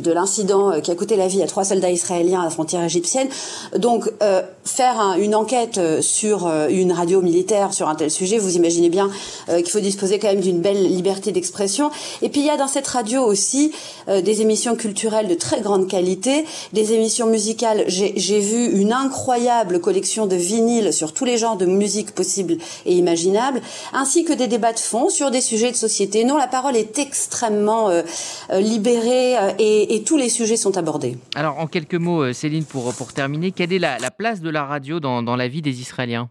de 0.00 0.12
l'incident 0.12 0.80
qui 0.80 0.90
a 0.90 0.94
coûté 0.94 1.16
la 1.16 1.28
vie 1.28 1.42
à 1.42 1.46
trois 1.46 1.64
soldats 1.64 1.90
israéliens 1.90 2.40
à 2.40 2.44
la 2.44 2.50
égyptienne. 2.72 3.28
Donc, 3.76 4.10
euh, 4.22 4.42
faire 4.64 5.16
une 5.18 5.34
enquête 5.34 5.78
euh, 5.78 6.00
sur 6.00 6.46
euh, 6.46 6.68
une 6.70 6.92
radio 6.92 7.20
militaire 7.20 7.74
sur 7.74 7.88
un 7.88 7.94
tel 7.94 8.10
sujet, 8.10 8.38
vous 8.38 8.56
imaginez 8.56 8.88
bien 8.88 9.10
qu'il 9.46 9.68
faut 9.68 9.80
disposer 9.80 10.18
quand 10.18 10.28
même 10.28 10.40
d'une 10.40 10.60
belle 10.60 10.82
liberté 10.82 11.32
d'expression. 11.32 11.90
Et 12.22 12.28
puis, 12.28 12.40
il 12.40 12.46
y 12.46 12.50
a 12.50 12.56
dans 12.56 12.66
cette 12.66 12.86
radio 12.86 13.22
aussi 13.22 13.72
des 14.08 14.40
émissions 14.40 14.74
culturelles 14.76 15.28
de 15.28 15.34
très 15.34 15.60
grande 15.60 15.88
qualité, 15.88 16.44
des 16.72 16.92
émissions 16.92 17.26
musicales. 17.26 17.84
J'ai 17.88 18.40
vu 18.40 18.78
une 18.78 18.92
incroyable 18.92 19.80
collection 19.80 20.26
de 20.26 20.36
vinyles 20.36 20.92
sur 20.92 21.12
tous 21.12 21.24
les 21.24 21.36
genres 21.36 21.56
de 21.56 21.66
musique 21.66 22.12
possibles 22.12 22.56
et 22.86 22.94
imaginables, 22.94 23.60
ainsi 23.92 24.24
que 24.24 24.32
des 24.32 24.46
débats 24.46 24.72
de 24.72 24.78
fond 24.78 25.08
sur 25.08 25.30
des 25.30 25.40
sujets 25.40 25.70
de 25.70 25.76
société. 25.76 26.24
Non, 26.24 26.36
la 26.36 26.48
parole 26.48 26.76
est 26.76 26.98
extrêmement 26.98 27.90
libérée 28.50 29.34
et, 29.58 29.96
et 29.96 30.02
tous 30.02 30.16
les 30.16 30.28
sujets 30.28 30.56
sont 30.56 30.76
abordés. 30.76 31.16
Alors, 31.34 31.58
en 31.58 31.66
quelques 31.66 31.94
mots, 31.94 32.32
Céline, 32.32 32.53
pour, 32.62 33.12
terminer, 33.12 33.52
quelle 33.52 33.72
est 33.72 33.78
la, 33.78 34.10
place 34.10 34.40
de 34.40 34.50
la 34.50 34.64
radio 34.64 35.00
dans 35.00 35.36
la 35.36 35.48
vie 35.48 35.62
des 35.62 35.80
Israéliens? 35.80 36.30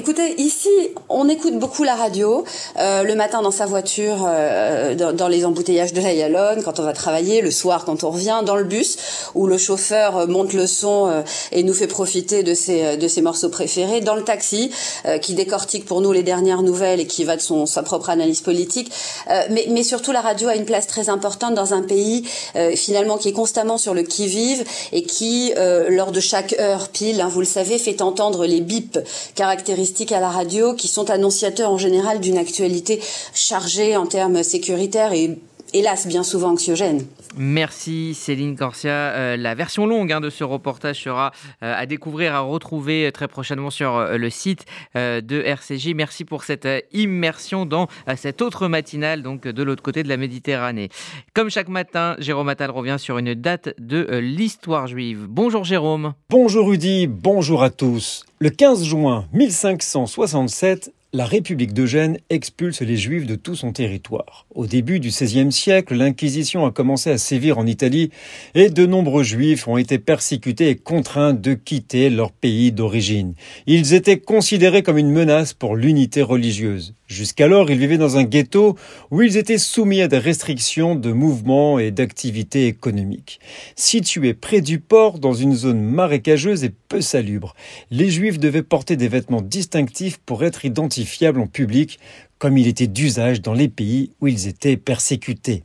Écoutez, 0.00 0.40
ici, 0.40 0.70
on 1.10 1.28
écoute 1.28 1.58
beaucoup 1.58 1.84
la 1.84 1.94
radio 1.94 2.42
euh, 2.78 3.02
le 3.02 3.14
matin 3.14 3.42
dans 3.42 3.50
sa 3.50 3.66
voiture, 3.66 4.26
euh, 4.26 4.94
dans, 4.94 5.28
les 5.28 5.44
embouteillages 5.44 5.92
de 5.92 6.00
la 6.00 6.14
Yalone, 6.14 6.62
quand 6.62 6.80
on 6.80 6.84
va 6.84 6.94
travailler, 6.94 7.42
le 7.42 7.50
soir 7.50 7.84
quand 7.84 8.02
on 8.02 8.10
revient, 8.10 8.40
dans 8.46 8.56
le 8.56 8.64
bus 8.64 8.96
où 9.34 9.46
le 9.46 9.58
chauffeur 9.58 10.16
euh, 10.16 10.26
monte 10.26 10.54
le 10.54 10.66
son 10.66 11.22
et 11.52 11.62
nous 11.64 11.74
fait 11.74 11.86
profiter 11.86 12.42
de 12.42 12.54
ses 12.54 12.96
de 12.96 13.08
ses 13.08 13.20
morceaux 13.20 13.50
préférés, 13.50 14.00
dans 14.00 14.14
le 14.14 14.24
taxi 14.24 14.70
qui 15.20 15.34
décortique 15.34 15.84
pour 15.84 16.00
nous 16.00 16.12
les 16.12 16.22
dernières 16.22 16.62
nouvelles 16.62 17.00
et 17.00 17.06
qui 17.06 17.24
va 17.24 17.36
de 17.36 17.42
son 17.42 17.66
sa 17.66 17.82
propre 17.82 18.08
analyse 18.08 18.40
politique. 18.40 18.90
mais 19.50 19.66
mais 19.68 19.82
surtout, 19.82 20.12
la 20.12 20.22
radio 20.22 20.48
a 20.48 20.54
une 20.54 20.64
place 20.64 20.86
très 20.86 21.10
importante 21.10 21.54
dans 21.54 21.74
un 21.74 21.82
pays 21.82 22.26
finalement 22.74 23.18
qui 23.18 23.28
est 23.28 23.32
constamment 23.32 23.76
sur 23.76 23.92
le 23.92 24.02
qui 24.02 24.26
vive 24.26 24.64
et 24.92 25.02
qui, 25.02 25.52
lors 25.88 26.12
de 26.12 26.20
chaque 26.20 26.54
heure 26.58 26.88
pile, 26.88 27.20
hein, 27.20 27.28
vous 27.30 27.40
le 27.40 27.46
savez, 27.46 27.78
fait 27.78 28.00
entendre 28.00 28.46
les 28.46 28.60
bips 28.60 28.98
caractéristiques 29.34 29.89
à 30.10 30.20
la 30.20 30.30
radio 30.30 30.74
qui 30.74 30.88
sont 30.88 31.10
annonciateurs 31.10 31.70
en 31.70 31.78
général 31.78 32.20
d'une 32.20 32.38
actualité 32.38 33.02
chargée 33.34 33.96
en 33.96 34.06
termes 34.06 34.42
sécuritaires 34.42 35.12
et 35.12 35.38
hélas 35.74 36.06
bien 36.06 36.22
souvent 36.22 36.50
anxiogène. 36.50 37.04
Merci 37.36 38.14
Céline 38.14 38.56
Corsia. 38.56 38.90
Euh, 38.90 39.36
la 39.36 39.54
version 39.54 39.86
longue 39.86 40.12
hein, 40.12 40.20
de 40.20 40.30
ce 40.30 40.44
reportage 40.44 41.02
sera 41.02 41.32
euh, 41.62 41.74
à 41.76 41.86
découvrir, 41.86 42.34
à 42.34 42.40
retrouver 42.40 43.06
euh, 43.06 43.10
très 43.10 43.28
prochainement 43.28 43.70
sur 43.70 44.00
le 44.00 44.30
site 44.30 44.64
de 44.94 45.42
RCJ. 45.42 45.94
Merci 45.94 46.24
pour 46.24 46.44
cette 46.44 46.68
immersion 46.92 47.66
dans 47.66 47.88
cette 48.16 48.42
autre 48.42 48.68
matinale, 48.68 49.22
donc 49.22 49.42
de 49.42 49.62
l'autre 49.62 49.82
côté 49.82 50.02
de 50.02 50.08
la 50.08 50.16
Méditerranée. 50.16 50.88
Comme 51.34 51.50
chaque 51.50 51.68
matin, 51.68 52.16
Jérôme 52.18 52.48
Attal 52.48 52.70
revient 52.70 52.96
sur 52.98 53.18
une 53.18 53.34
date 53.34 53.74
de 53.78 54.18
l'histoire 54.18 54.86
juive. 54.86 55.26
Bonjour 55.28 55.64
Jérôme. 55.64 56.14
Bonjour 56.28 56.68
Rudy, 56.68 57.06
bonjour 57.06 57.62
à 57.62 57.70
tous. 57.70 58.24
Le 58.38 58.50
15 58.50 58.84
juin 58.84 59.26
1567, 59.32 60.92
la 61.12 61.24
République 61.24 61.72
d'Eugène 61.72 62.18
expulse 62.30 62.82
les 62.82 62.96
Juifs 62.96 63.26
de 63.26 63.34
tout 63.34 63.56
son 63.56 63.72
territoire. 63.72 64.46
Au 64.54 64.66
début 64.66 65.00
du 65.00 65.08
XVIe 65.08 65.50
siècle, 65.50 65.94
l'Inquisition 65.94 66.64
a 66.66 66.70
commencé 66.70 67.10
à 67.10 67.18
sévir 67.18 67.58
en 67.58 67.66
Italie 67.66 68.10
et 68.54 68.70
de 68.70 68.86
nombreux 68.86 69.24
Juifs 69.24 69.66
ont 69.66 69.76
été 69.76 69.98
persécutés 69.98 70.68
et 70.68 70.76
contraints 70.76 71.34
de 71.34 71.54
quitter 71.54 72.10
leur 72.10 72.30
pays 72.30 72.70
d'origine. 72.70 73.34
Ils 73.66 73.92
étaient 73.94 74.20
considérés 74.20 74.84
comme 74.84 74.98
une 74.98 75.10
menace 75.10 75.52
pour 75.52 75.74
l'unité 75.74 76.22
religieuse. 76.22 76.94
Jusqu'alors, 77.10 77.72
ils 77.72 77.78
vivaient 77.78 77.98
dans 77.98 78.18
un 78.18 78.22
ghetto 78.22 78.76
où 79.10 79.20
ils 79.20 79.36
étaient 79.36 79.58
soumis 79.58 80.00
à 80.00 80.06
des 80.06 80.18
restrictions 80.18 80.94
de 80.94 81.10
mouvement 81.10 81.80
et 81.80 81.90
d'activité 81.90 82.68
économique. 82.68 83.40
Situés 83.74 84.32
près 84.32 84.60
du 84.60 84.78
port, 84.78 85.18
dans 85.18 85.34
une 85.34 85.56
zone 85.56 85.82
marécageuse 85.82 86.62
et 86.62 86.70
peu 86.88 87.00
salubre, 87.00 87.56
les 87.90 88.10
Juifs 88.10 88.38
devaient 88.38 88.62
porter 88.62 88.94
des 88.94 89.08
vêtements 89.08 89.42
distinctifs 89.42 90.18
pour 90.18 90.44
être 90.44 90.64
identifiables 90.64 91.40
en 91.40 91.48
public, 91.48 91.98
comme 92.38 92.56
il 92.56 92.68
était 92.68 92.86
d'usage 92.86 93.42
dans 93.42 93.54
les 93.54 93.68
pays 93.68 94.12
où 94.20 94.28
ils 94.28 94.46
étaient 94.46 94.76
persécutés. 94.76 95.64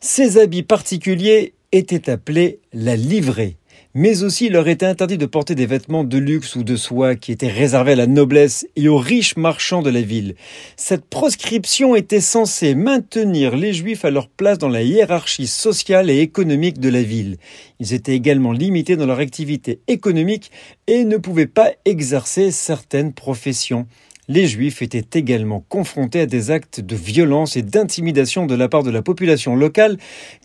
Ces 0.00 0.38
habits 0.38 0.62
particuliers 0.62 1.52
étaient 1.72 2.08
appelés 2.08 2.60
la 2.72 2.96
livrée 2.96 3.58
mais 3.98 4.24
aussi 4.24 4.46
il 4.46 4.52
leur 4.52 4.68
était 4.68 4.84
interdit 4.84 5.16
de 5.16 5.24
porter 5.24 5.54
des 5.54 5.64
vêtements 5.64 6.04
de 6.04 6.18
luxe 6.18 6.54
ou 6.54 6.64
de 6.64 6.76
soie 6.76 7.16
qui 7.16 7.32
étaient 7.32 7.48
réservés 7.48 7.92
à 7.92 7.96
la 7.96 8.06
noblesse 8.06 8.66
et 8.76 8.88
aux 8.88 8.98
riches 8.98 9.38
marchands 9.38 9.80
de 9.80 9.88
la 9.88 10.02
ville. 10.02 10.34
Cette 10.76 11.06
proscription 11.06 11.96
était 11.96 12.20
censée 12.20 12.74
maintenir 12.74 13.56
les 13.56 13.72
juifs 13.72 14.04
à 14.04 14.10
leur 14.10 14.28
place 14.28 14.58
dans 14.58 14.68
la 14.68 14.82
hiérarchie 14.82 15.46
sociale 15.46 16.10
et 16.10 16.20
économique 16.20 16.78
de 16.78 16.90
la 16.90 17.02
ville. 17.02 17.38
Ils 17.80 17.94
étaient 17.94 18.12
également 18.12 18.52
limités 18.52 18.96
dans 18.96 19.06
leur 19.06 19.18
activité 19.18 19.80
économique 19.88 20.50
et 20.86 21.04
ne 21.06 21.16
pouvaient 21.16 21.46
pas 21.46 21.70
exercer 21.86 22.50
certaines 22.50 23.14
professions 23.14 23.86
les 24.28 24.46
Juifs 24.46 24.82
étaient 24.82 25.18
également 25.18 25.64
confrontés 25.68 26.20
à 26.20 26.26
des 26.26 26.50
actes 26.50 26.80
de 26.80 26.96
violence 26.96 27.56
et 27.56 27.62
d'intimidation 27.62 28.46
de 28.46 28.54
la 28.54 28.68
part 28.68 28.82
de 28.82 28.90
la 28.90 29.02
population 29.02 29.56
locale 29.56 29.98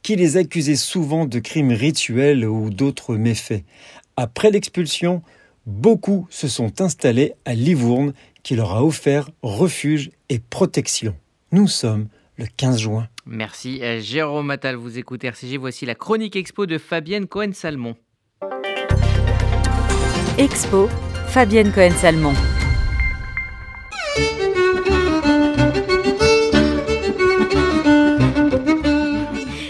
qui 0.04 0.15
les 0.15 0.38
accusait 0.38 0.76
souvent 0.76 1.26
de 1.26 1.39
crimes 1.39 1.72
rituels 1.72 2.46
ou 2.46 2.70
d'autres 2.70 3.15
méfaits. 3.15 3.63
Après 4.17 4.52
l'expulsion, 4.52 5.22
beaucoup 5.65 6.28
se 6.30 6.48
sont 6.48 6.82
installés 6.82 7.34
à 7.46 7.54
Livourne 7.54 8.13
qui 8.44 8.56
leur 8.56 8.72
a 8.72 8.84
offert 8.84 9.30
refuge 9.41 10.12
et 10.30 10.39
protection. 10.39 11.15
Nous 11.52 11.67
sommes 11.67 12.08
le 12.38 12.46
15 12.58 12.80
juin. 12.80 13.08
Merci 13.26 13.80
euh, 13.84 14.00
Jérôme 14.00 14.50
Attal, 14.50 14.76
vous 14.76 14.98
écoutez 14.98 15.28
RCG, 15.28 15.58
voici 15.58 15.86
la 15.86 15.96
chronique 15.96 16.36
expo 16.36 16.65
de 16.65 16.78
Fabienne 16.78 17.28
Cohen-Salmon. 17.28 17.96
Expo, 20.38 20.89
Fabienne 21.28 21.72
Cohen-Salmon. 21.72 22.34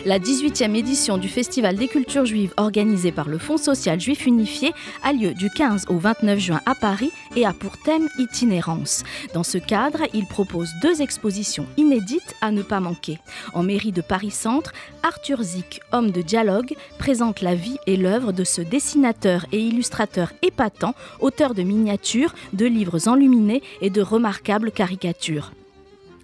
La 0.03 0.17
18e 0.17 0.75
édition 0.75 1.19
du 1.19 1.27
Festival 1.27 1.75
des 1.75 1.87
cultures 1.87 2.25
juives 2.25 2.55
organisé 2.57 3.11
par 3.11 3.29
le 3.29 3.37
Fonds 3.37 3.57
social 3.57 4.01
juif 4.01 4.25
unifié 4.25 4.73
a 5.03 5.13
lieu 5.13 5.35
du 5.35 5.47
15 5.51 5.85
au 5.89 5.99
29 5.99 6.39
juin 6.39 6.61
à 6.65 6.73
Paris 6.73 7.11
et 7.35 7.45
a 7.45 7.53
pour 7.53 7.77
thème 7.77 8.09
itinérance. 8.17 9.03
Dans 9.35 9.43
ce 9.43 9.59
cadre, 9.59 9.99
il 10.15 10.25
propose 10.25 10.71
deux 10.81 11.03
expositions 11.03 11.67
inédites 11.77 12.33
à 12.41 12.49
ne 12.49 12.63
pas 12.63 12.79
manquer. 12.79 13.19
En 13.53 13.61
mairie 13.61 13.91
de 13.91 14.01
Paris-Centre, 14.01 14.73
Arthur 15.03 15.43
Zick, 15.43 15.81
homme 15.91 16.09
de 16.09 16.23
dialogue, 16.23 16.73
présente 16.97 17.41
la 17.41 17.53
vie 17.53 17.77
et 17.85 17.95
l'œuvre 17.95 18.31
de 18.31 18.43
ce 18.43 18.61
dessinateur 18.61 19.45
et 19.51 19.59
illustrateur 19.59 20.33
épatant, 20.41 20.95
auteur 21.19 21.53
de 21.53 21.61
miniatures, 21.61 22.33
de 22.53 22.65
livres 22.65 23.07
enluminés 23.07 23.61
et 23.81 23.91
de 23.91 24.01
remarquables 24.01 24.71
caricatures. 24.71 25.51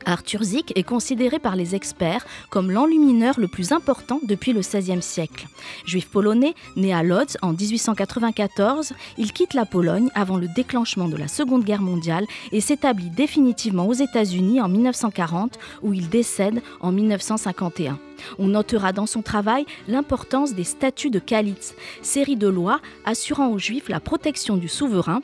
Arthur 0.07 0.41
Zick 0.41 0.71
est 0.75 0.83
considéré 0.83 1.37
par 1.37 1.57
les 1.57 1.75
experts 1.75 2.25
comme 2.49 2.71
l'enlumineur 2.71 3.37
le 3.39 3.49
plus 3.49 3.73
important 3.73 4.21
depuis 4.23 4.53
le 4.53 4.61
XVIe 4.61 5.01
siècle. 5.01 5.47
Juif 5.85 6.07
polonais, 6.07 6.55
né 6.77 6.93
à 6.93 7.03
Lodz 7.03 7.37
en 7.41 7.51
1894, 7.51 8.93
il 9.17 9.33
quitte 9.33 9.53
la 9.53 9.65
Pologne 9.65 10.09
avant 10.15 10.37
le 10.37 10.47
déclenchement 10.47 11.09
de 11.09 11.17
la 11.17 11.27
Seconde 11.27 11.65
Guerre 11.65 11.81
mondiale 11.81 12.25
et 12.53 12.61
s'établit 12.61 13.09
définitivement 13.09 13.85
aux 13.85 13.93
États-Unis 13.93 14.61
en 14.61 14.69
1940 14.69 15.59
où 15.81 15.93
il 15.93 16.07
décède 16.07 16.61
en 16.79 16.93
1951. 16.93 17.99
On 18.39 18.47
notera 18.47 18.93
dans 18.93 19.05
son 19.05 19.21
travail 19.21 19.65
l'importance 19.87 20.53
des 20.53 20.63
statuts 20.63 21.09
de 21.09 21.19
Kalitz, 21.19 21.75
série 22.01 22.37
de 22.37 22.47
lois 22.47 22.79
assurant 23.05 23.49
aux 23.49 23.59
Juifs 23.59 23.89
la 23.89 23.99
protection 23.99 24.55
du 24.55 24.69
souverain 24.69 25.21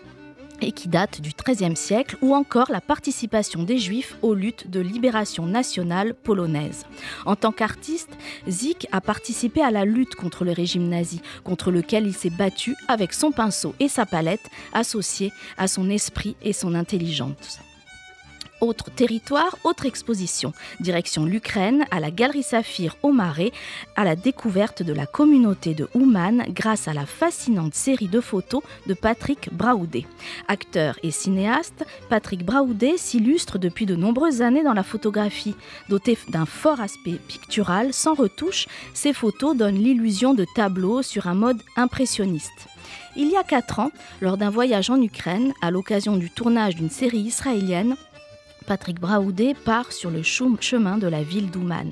et 0.62 0.72
qui 0.72 0.88
date 0.88 1.22
du 1.22 1.32
XIIIe 1.32 1.76
siècle, 1.76 2.18
ou 2.22 2.34
encore 2.36 2.72
la 2.72 2.82
participation 2.82 3.64
des 3.64 3.78
Juifs 3.78 4.16
aux 4.22 4.34
luttes 4.34 4.70
de 4.70 4.80
libération 4.80 5.46
nationale 5.46 6.14
polonaise. 6.14 6.86
En 7.26 7.36
tant 7.36 7.52
qu'artiste, 7.52 8.12
Zik 8.48 8.88
a 8.92 9.02
participé 9.02 9.62
à 9.62 9.72
la 9.72 9.86
lutte 9.86 10.16
contre 10.16 10.46
le 10.46 10.52
régime 10.52 10.88
nazi, 10.88 11.22
contre 11.44 11.72
lequel 11.72 12.08
il 12.08 12.14
s'est 12.14 12.30
battu 12.30 12.76
avec 12.88 13.14
son 13.14 13.32
pinceau 13.32 13.76
et 13.80 13.88
sa 13.88 14.06
palette, 14.06 14.50
associés 14.74 15.32
à 15.58 15.68
son 15.68 15.90
esprit 15.90 16.36
et 16.42 16.54
son 16.54 16.76
intelligence. 16.76 17.60
Autre 18.64 18.90
territoire, 18.90 19.58
autre 19.66 19.86
exposition. 19.86 20.54
Direction 20.80 21.26
l'Ukraine, 21.26 21.84
à 21.92 22.00
la 22.00 22.12
Galerie 22.12 22.44
Saphir 22.44 22.96
au 23.04 23.12
Marais, 23.12 23.52
à 23.98 24.06
la 24.06 24.16
découverte 24.16 24.84
de 24.84 24.94
la 24.94 25.06
communauté 25.06 25.74
de 25.74 25.90
Ouman 25.94 26.46
grâce 26.48 26.88
à 26.88 26.94
la 26.94 27.06
fascinante 27.06 27.74
série 27.74 28.08
de 28.08 28.22
photos 28.22 28.64
de 28.88 28.94
Patrick 28.94 29.50
Braoudet. 29.52 30.06
Acteur 30.48 30.98
et 31.04 31.12
cinéaste, 31.12 31.86
Patrick 32.08 32.46
Braoudet 32.46 32.96
s'illustre 32.96 33.58
depuis 33.58 33.86
de 33.86 33.98
nombreuses 33.98 34.42
années 34.42 34.64
dans 34.64 34.72
la 34.72 34.84
photographie. 34.84 35.56
Doté 35.90 36.18
d'un 36.30 36.46
fort 36.46 36.80
aspect 36.80 37.20
pictural, 37.28 37.94
sans 37.94 38.14
retouche, 38.14 38.68
ses 38.94 39.12
photos 39.12 39.58
donnent 39.58 39.76
l'illusion 39.76 40.34
de 40.34 40.46
tableaux 40.56 41.02
sur 41.02 41.28
un 41.28 41.36
mode 41.36 41.62
impressionniste. 41.76 42.70
Il 43.18 43.30
y 43.30 43.36
a 43.36 43.44
quatre 43.44 43.80
ans, 43.80 43.92
lors 44.22 44.38
d'un 44.38 44.50
voyage 44.50 44.90
en 44.90 45.02
Ukraine, 45.02 45.54
à 45.62 45.70
l'occasion 45.70 46.16
du 46.16 46.30
tournage 46.30 46.78
d'une 46.78 46.90
série 46.90 47.20
israélienne, 47.20 47.98
Patrick 48.64 49.00
Braoudet 49.00 49.54
part 49.54 49.92
sur 49.92 50.10
le 50.10 50.24
chemin 50.24 50.98
de 50.98 51.08
la 51.08 51.24
ville 51.24 51.52
d'Ouman. 51.52 51.92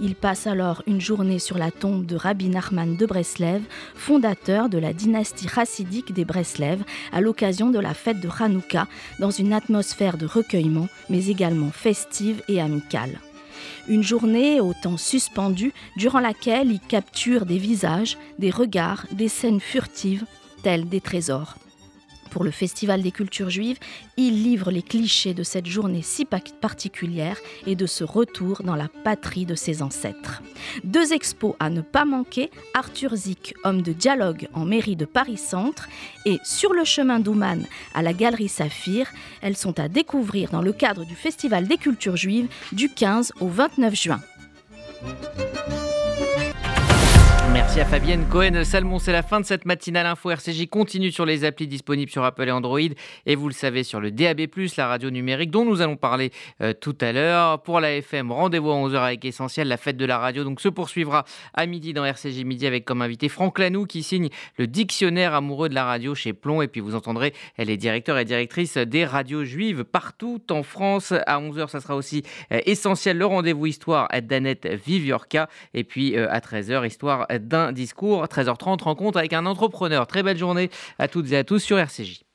Il 0.00 0.14
passe 0.14 0.46
alors 0.46 0.82
une 0.86 1.00
journée 1.00 1.38
sur 1.38 1.58
la 1.58 1.70
tombe 1.70 2.06
de 2.06 2.16
Rabbi 2.16 2.48
Nachman 2.48 2.96
de 2.96 3.06
Breslev, 3.06 3.62
fondateur 3.94 4.68
de 4.68 4.78
la 4.78 4.92
dynastie 4.92 5.48
chassidique 5.48 6.12
des 6.12 6.24
Breslev, 6.24 6.82
à 7.12 7.20
l'occasion 7.20 7.70
de 7.70 7.78
la 7.78 7.94
fête 7.94 8.20
de 8.20 8.28
Hanouka, 8.28 8.86
dans 9.18 9.30
une 9.30 9.52
atmosphère 9.52 10.16
de 10.16 10.26
recueillement, 10.26 10.88
mais 11.10 11.26
également 11.26 11.70
festive 11.70 12.42
et 12.48 12.60
amicale. 12.60 13.20
Une 13.88 14.02
journée 14.02 14.60
au 14.60 14.72
temps 14.74 14.96
suspendu, 14.96 15.72
durant 15.96 16.20
laquelle 16.20 16.70
il 16.70 16.80
capture 16.80 17.46
des 17.46 17.58
visages, 17.58 18.16
des 18.38 18.50
regards, 18.50 19.06
des 19.12 19.28
scènes 19.28 19.60
furtives, 19.60 20.24
tels 20.62 20.88
des 20.88 21.00
trésors 21.00 21.56
pour 22.32 22.44
le 22.44 22.50
Festival 22.50 23.02
des 23.02 23.12
cultures 23.12 23.50
juives, 23.50 23.78
il 24.16 24.42
livre 24.42 24.70
les 24.70 24.82
clichés 24.82 25.34
de 25.34 25.42
cette 25.42 25.66
journée 25.66 26.02
si 26.02 26.24
particulière 26.24 27.36
et 27.66 27.76
de 27.76 27.86
ce 27.86 28.04
retour 28.04 28.62
dans 28.64 28.74
la 28.74 28.88
patrie 29.04 29.44
de 29.44 29.54
ses 29.54 29.82
ancêtres. 29.82 30.42
Deux 30.82 31.12
expos 31.12 31.54
à 31.60 31.68
ne 31.68 31.82
pas 31.82 32.06
manquer, 32.06 32.50
Arthur 32.74 33.14
Zick, 33.14 33.54
homme 33.64 33.82
de 33.82 33.92
dialogue 33.92 34.48
en 34.54 34.64
mairie 34.64 34.96
de 34.96 35.04
Paris-Centre, 35.04 35.88
et 36.24 36.38
Sur 36.44 36.72
le 36.72 36.84
chemin 36.84 37.20
d'Ouman 37.20 37.66
à 37.94 38.02
la 38.02 38.12
Galerie 38.12 38.48
Saphir. 38.48 39.12
Elles 39.42 39.56
sont 39.56 39.78
à 39.78 39.88
découvrir 39.88 40.50
dans 40.50 40.62
le 40.62 40.72
cadre 40.72 41.04
du 41.04 41.14
Festival 41.14 41.68
des 41.68 41.76
cultures 41.76 42.16
juives 42.16 42.48
du 42.72 42.88
15 42.88 43.32
au 43.40 43.48
29 43.48 43.94
juin. 43.94 44.20
Merci 47.74 47.88
à 47.88 47.98
Fabienne 47.98 48.26
Cohen. 48.28 48.64
Salmon, 48.64 48.98
c'est 48.98 49.12
la 49.12 49.22
fin 49.22 49.40
de 49.40 49.46
cette 49.46 49.64
matinale 49.64 50.04
info 50.04 50.30
RCJ 50.30 50.68
continue 50.68 51.10
sur 51.10 51.24
les 51.24 51.42
applis 51.42 51.66
disponibles 51.66 52.10
sur 52.10 52.22
Apple 52.22 52.46
et 52.46 52.50
Android 52.50 52.78
et 53.24 53.34
vous 53.34 53.48
le 53.48 53.54
savez 53.54 53.82
sur 53.82 53.98
le 53.98 54.10
DAB+, 54.10 54.42
la 54.76 54.86
radio 54.86 55.08
numérique 55.08 55.50
dont 55.50 55.64
nous 55.64 55.80
allons 55.80 55.96
parler 55.96 56.32
euh, 56.60 56.74
tout 56.74 56.94
à 57.00 57.12
l'heure. 57.12 57.62
Pour 57.62 57.80
la 57.80 57.94
FM, 57.94 58.30
rendez-vous 58.30 58.70
à 58.72 58.74
11h 58.74 58.96
avec 58.98 59.24
Essentiel, 59.24 59.68
la 59.68 59.78
fête 59.78 59.96
de 59.96 60.04
la 60.04 60.18
radio 60.18 60.44
donc 60.44 60.60
se 60.60 60.68
poursuivra 60.68 61.24
à 61.54 61.64
midi 61.64 61.94
dans 61.94 62.04
RCJ 62.04 62.44
Midi 62.44 62.66
avec 62.66 62.84
comme 62.84 63.00
invité 63.00 63.30
Franck 63.30 63.58
Lanoux 63.58 63.86
qui 63.86 64.02
signe 64.02 64.28
le 64.58 64.66
dictionnaire 64.66 65.32
amoureux 65.32 65.70
de 65.70 65.74
la 65.74 65.86
radio 65.86 66.14
chez 66.14 66.34
Plomb 66.34 66.60
et 66.60 66.68
puis 66.68 66.82
vous 66.82 66.94
entendrez, 66.94 67.32
elle 67.56 67.70
est 67.70 67.78
directeur 67.78 68.18
et 68.18 68.26
directrice 68.26 68.76
des 68.76 69.06
radios 69.06 69.44
juives 69.44 69.84
partout 69.84 70.42
en 70.50 70.62
France. 70.62 71.14
À 71.26 71.40
11h, 71.40 71.68
ça 71.68 71.80
sera 71.80 71.96
aussi 71.96 72.22
euh, 72.52 72.60
Essentiel, 72.66 73.16
le 73.16 73.24
rendez-vous 73.24 73.64
histoire 73.64 74.08
d'Annette 74.24 74.66
Viviorca 74.66 75.48
et 75.72 75.84
puis 75.84 76.18
euh, 76.18 76.30
à 76.30 76.40
13h, 76.40 76.86
histoire 76.86 77.26
d'un 77.40 77.61
discours. 77.70 78.24
13h30, 78.24 78.82
rencontre 78.82 79.18
avec 79.18 79.32
un 79.32 79.46
entrepreneur. 79.46 80.06
Très 80.06 80.22
belle 80.24 80.38
journée 80.38 80.70
à 80.98 81.06
toutes 81.06 81.30
et 81.30 81.36
à 81.36 81.44
tous 81.44 81.60
sur 81.60 81.78
RCJ. 81.78 82.22